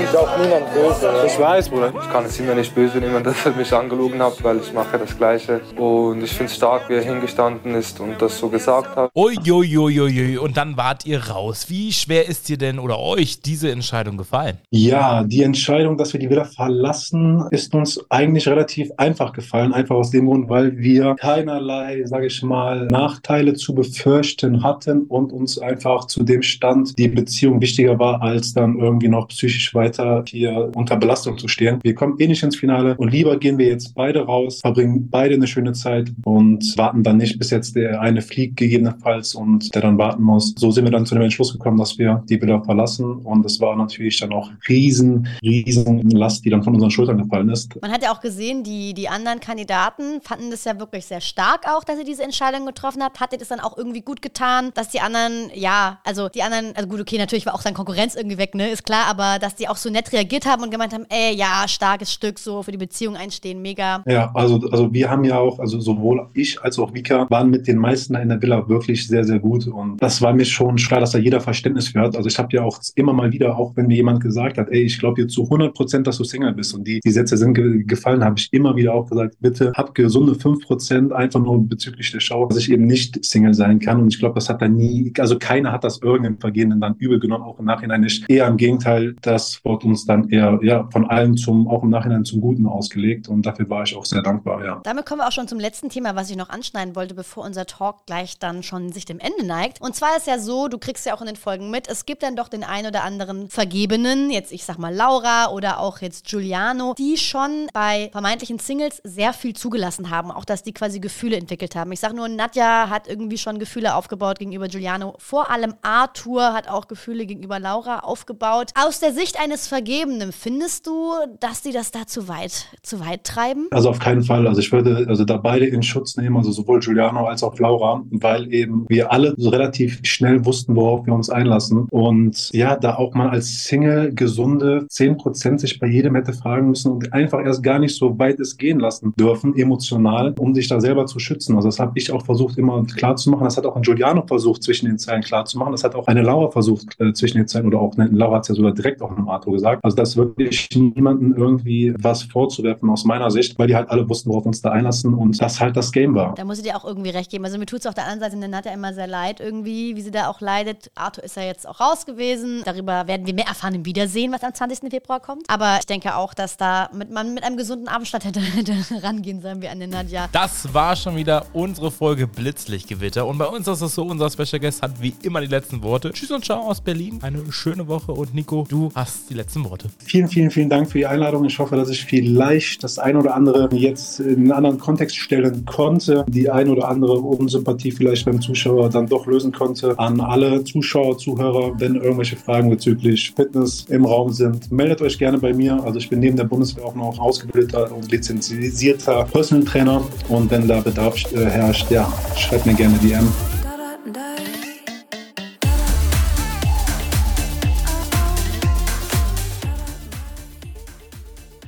[0.00, 1.10] Ich auch niemand böse.
[1.26, 1.92] Ich weiß, Bruder.
[2.00, 4.98] Ich kann es immer nicht böse nehmen, dass er mich angelogen hat, weil ich mache
[4.98, 5.60] das Gleiche.
[5.76, 9.10] Und ich finde es stark, wie er hingestanden ist und das so gesagt hat.
[9.14, 10.38] Uiuiuiui.
[10.38, 11.66] Und dann wart ihr raus.
[11.68, 14.58] Wie schwer ist dir denn oder euch diese Entscheidung gefallen?
[14.70, 19.72] Ja, die Entscheidung, dass wir die Villa verlassen, ist uns eigentlich relativ einfach gefallen.
[19.72, 25.32] Einfach aus dem Grund, weil wir keinerlei, sage ich mal, Nachteile zu befürchten hatten und
[25.32, 30.24] uns einfach zu dem Stand die Beziehung wichtiger war, als dann irgendwie noch psychisch weiter
[30.26, 31.80] hier unter Belastung zu stehen.
[31.82, 35.34] Wir kommen eh nicht ins Finale und lieber gehen wir jetzt beide raus, verbringen beide
[35.34, 39.82] eine schöne Zeit und warten dann nicht, bis jetzt der eine fliegt gegebenenfalls und der
[39.82, 40.54] dann warten muss.
[40.56, 43.60] So sind wir dann zu dem Entschluss gekommen, dass wir die Villa verlassen und es
[43.60, 47.80] war natürlich dann auch riesen, riesen Last, die dann von unseren Schultern gefallen ist.
[47.80, 51.66] Man hat ja auch gesehen, die, die anderen Kandidaten fanden das ja wirklich sehr stark
[51.66, 53.20] auch, dass ihr diese Entscheidung getroffen habt.
[53.20, 55.07] Hat es dann auch irgendwie gut getan, dass die anderen,
[55.54, 58.68] ja, also die anderen, also gut, okay, natürlich war auch seine Konkurrenz irgendwie weg, ne,
[58.70, 61.64] ist klar, aber dass die auch so nett reagiert haben und gemeint haben, ey, ja,
[61.66, 64.02] starkes Stück, so für die Beziehung einstehen, mega.
[64.06, 67.66] Ja, also, also wir haben ja auch, also sowohl ich als auch Vika waren mit
[67.66, 69.66] den meisten in der Villa wirklich sehr, sehr gut.
[69.66, 72.16] Und das war mir schon klar, dass da jeder Verständnis für hat.
[72.16, 74.82] Also ich habe ja auch immer mal wieder, auch wenn mir jemand gesagt hat, ey,
[74.82, 77.54] ich glaube dir zu 100 Prozent, dass du Single bist und die, die Sätze sind
[77.54, 81.66] ge gefallen, habe ich immer wieder auch gesagt, bitte hab gesunde 5 Prozent einfach nur
[81.66, 84.00] bezüglich der Show, dass ich eben nicht Single sein kann.
[84.00, 84.87] Und ich glaube, das hat dann nie,
[85.18, 88.28] also keiner hat das irgendeinem Vergehenden dann übel genommen, auch im Nachhinein nicht.
[88.28, 92.24] Eher im Gegenteil, das wurde uns dann eher ja, von allen zum, auch im Nachhinein
[92.24, 93.28] zum Guten ausgelegt.
[93.28, 94.80] Und dafür war ich auch sehr dankbar, ja.
[94.84, 97.66] Damit kommen wir auch schon zum letzten Thema, was ich noch anschneiden wollte, bevor unser
[97.66, 99.80] Talk gleich dann schon sich dem Ende neigt.
[99.80, 102.22] Und zwar ist ja so, du kriegst ja auch in den Folgen mit, es gibt
[102.22, 106.26] dann doch den einen oder anderen Vergebenen, jetzt ich sag mal Laura oder auch jetzt
[106.26, 111.36] Giuliano, die schon bei vermeintlichen Singles sehr viel zugelassen haben, auch dass die quasi Gefühle
[111.36, 111.92] entwickelt haben.
[111.92, 114.77] Ich sag nur, Nadja hat irgendwie schon Gefühle aufgebaut gegenüber Giuliano.
[115.18, 118.70] Vor allem Arthur hat auch Gefühle gegenüber Laura aufgebaut.
[118.74, 123.24] Aus der Sicht eines Vergebenen, findest du, dass die das da zu weit, zu weit
[123.24, 123.68] treiben?
[123.70, 124.46] Also auf keinen Fall.
[124.46, 128.02] Also ich würde also da beide in Schutz nehmen, also sowohl Giuliano als auch Laura,
[128.10, 131.86] weil eben wir alle so relativ schnell wussten, worauf wir uns einlassen.
[131.90, 136.92] Und ja, da auch mal als Single gesunde 10% sich bei jedem hätte fragen müssen
[136.92, 140.80] und einfach erst gar nicht so weit es gehen lassen dürfen, emotional, um sich da
[140.80, 141.56] selber zu schützen.
[141.56, 143.44] Also das habe ich auch versucht immer klar zu machen.
[143.44, 145.72] Das hat auch ein Giuliano versucht, zwischen den Zeilen klar zu machen.
[145.72, 148.42] Das hat auch eine Laura versucht, äh, zwischen den Zeilen oder auch eine, Laura hat
[148.42, 149.82] es ja sogar direkt auch einem Arthur gesagt.
[149.82, 154.28] Also das wirklich niemanden irgendwie was vorzuwerfen aus meiner Sicht, weil die halt alle wussten,
[154.28, 156.34] worauf wir uns da einlassen und das halt das Game war.
[156.34, 157.46] Da muss ich dir auch irgendwie recht geben.
[157.46, 159.96] Also mir tut es auf der anderen Seite in der Nadja immer sehr leid irgendwie,
[159.96, 160.90] wie sie da auch leidet.
[160.94, 162.60] Arthur ist ja jetzt auch raus gewesen.
[162.66, 164.90] Darüber werden wir mehr erfahren im Wiedersehen, was am 20.
[164.90, 165.44] Februar kommt.
[165.48, 169.40] Aber ich denke auch, dass da mit, man mit einem gesunden Abstand hätte, hätte rangehen
[169.40, 170.28] sollen wie an den Nadja.
[170.32, 173.26] Das war schon wieder unsere Folge Blitzlichtgewitter.
[173.26, 176.10] Und bei uns ist es so, unser Special Guest hat wie immer die letzten Worte.
[176.12, 177.18] Tschüss und ciao aus Berlin.
[177.22, 179.88] Eine schöne Woche und Nico, du hast die letzten Worte.
[180.04, 181.44] Vielen, vielen, vielen Dank für die Einladung.
[181.44, 185.64] Ich hoffe, dass ich vielleicht das ein oder andere jetzt in einen anderen Kontext stellen
[185.64, 189.98] konnte, die ein oder andere Unsympathie vielleicht beim Zuschauer dann doch lösen konnte.
[189.98, 195.38] An alle Zuschauer, Zuhörer, wenn irgendwelche Fragen bezüglich Fitness im Raum sind, meldet euch gerne
[195.38, 195.82] bei mir.
[195.84, 200.66] Also ich bin neben der Bundeswehr auch noch ausgebildeter und lizenzierter Personal Trainer und wenn
[200.66, 203.28] da Bedarf äh, herrscht, ja, schreibt mir gerne DM.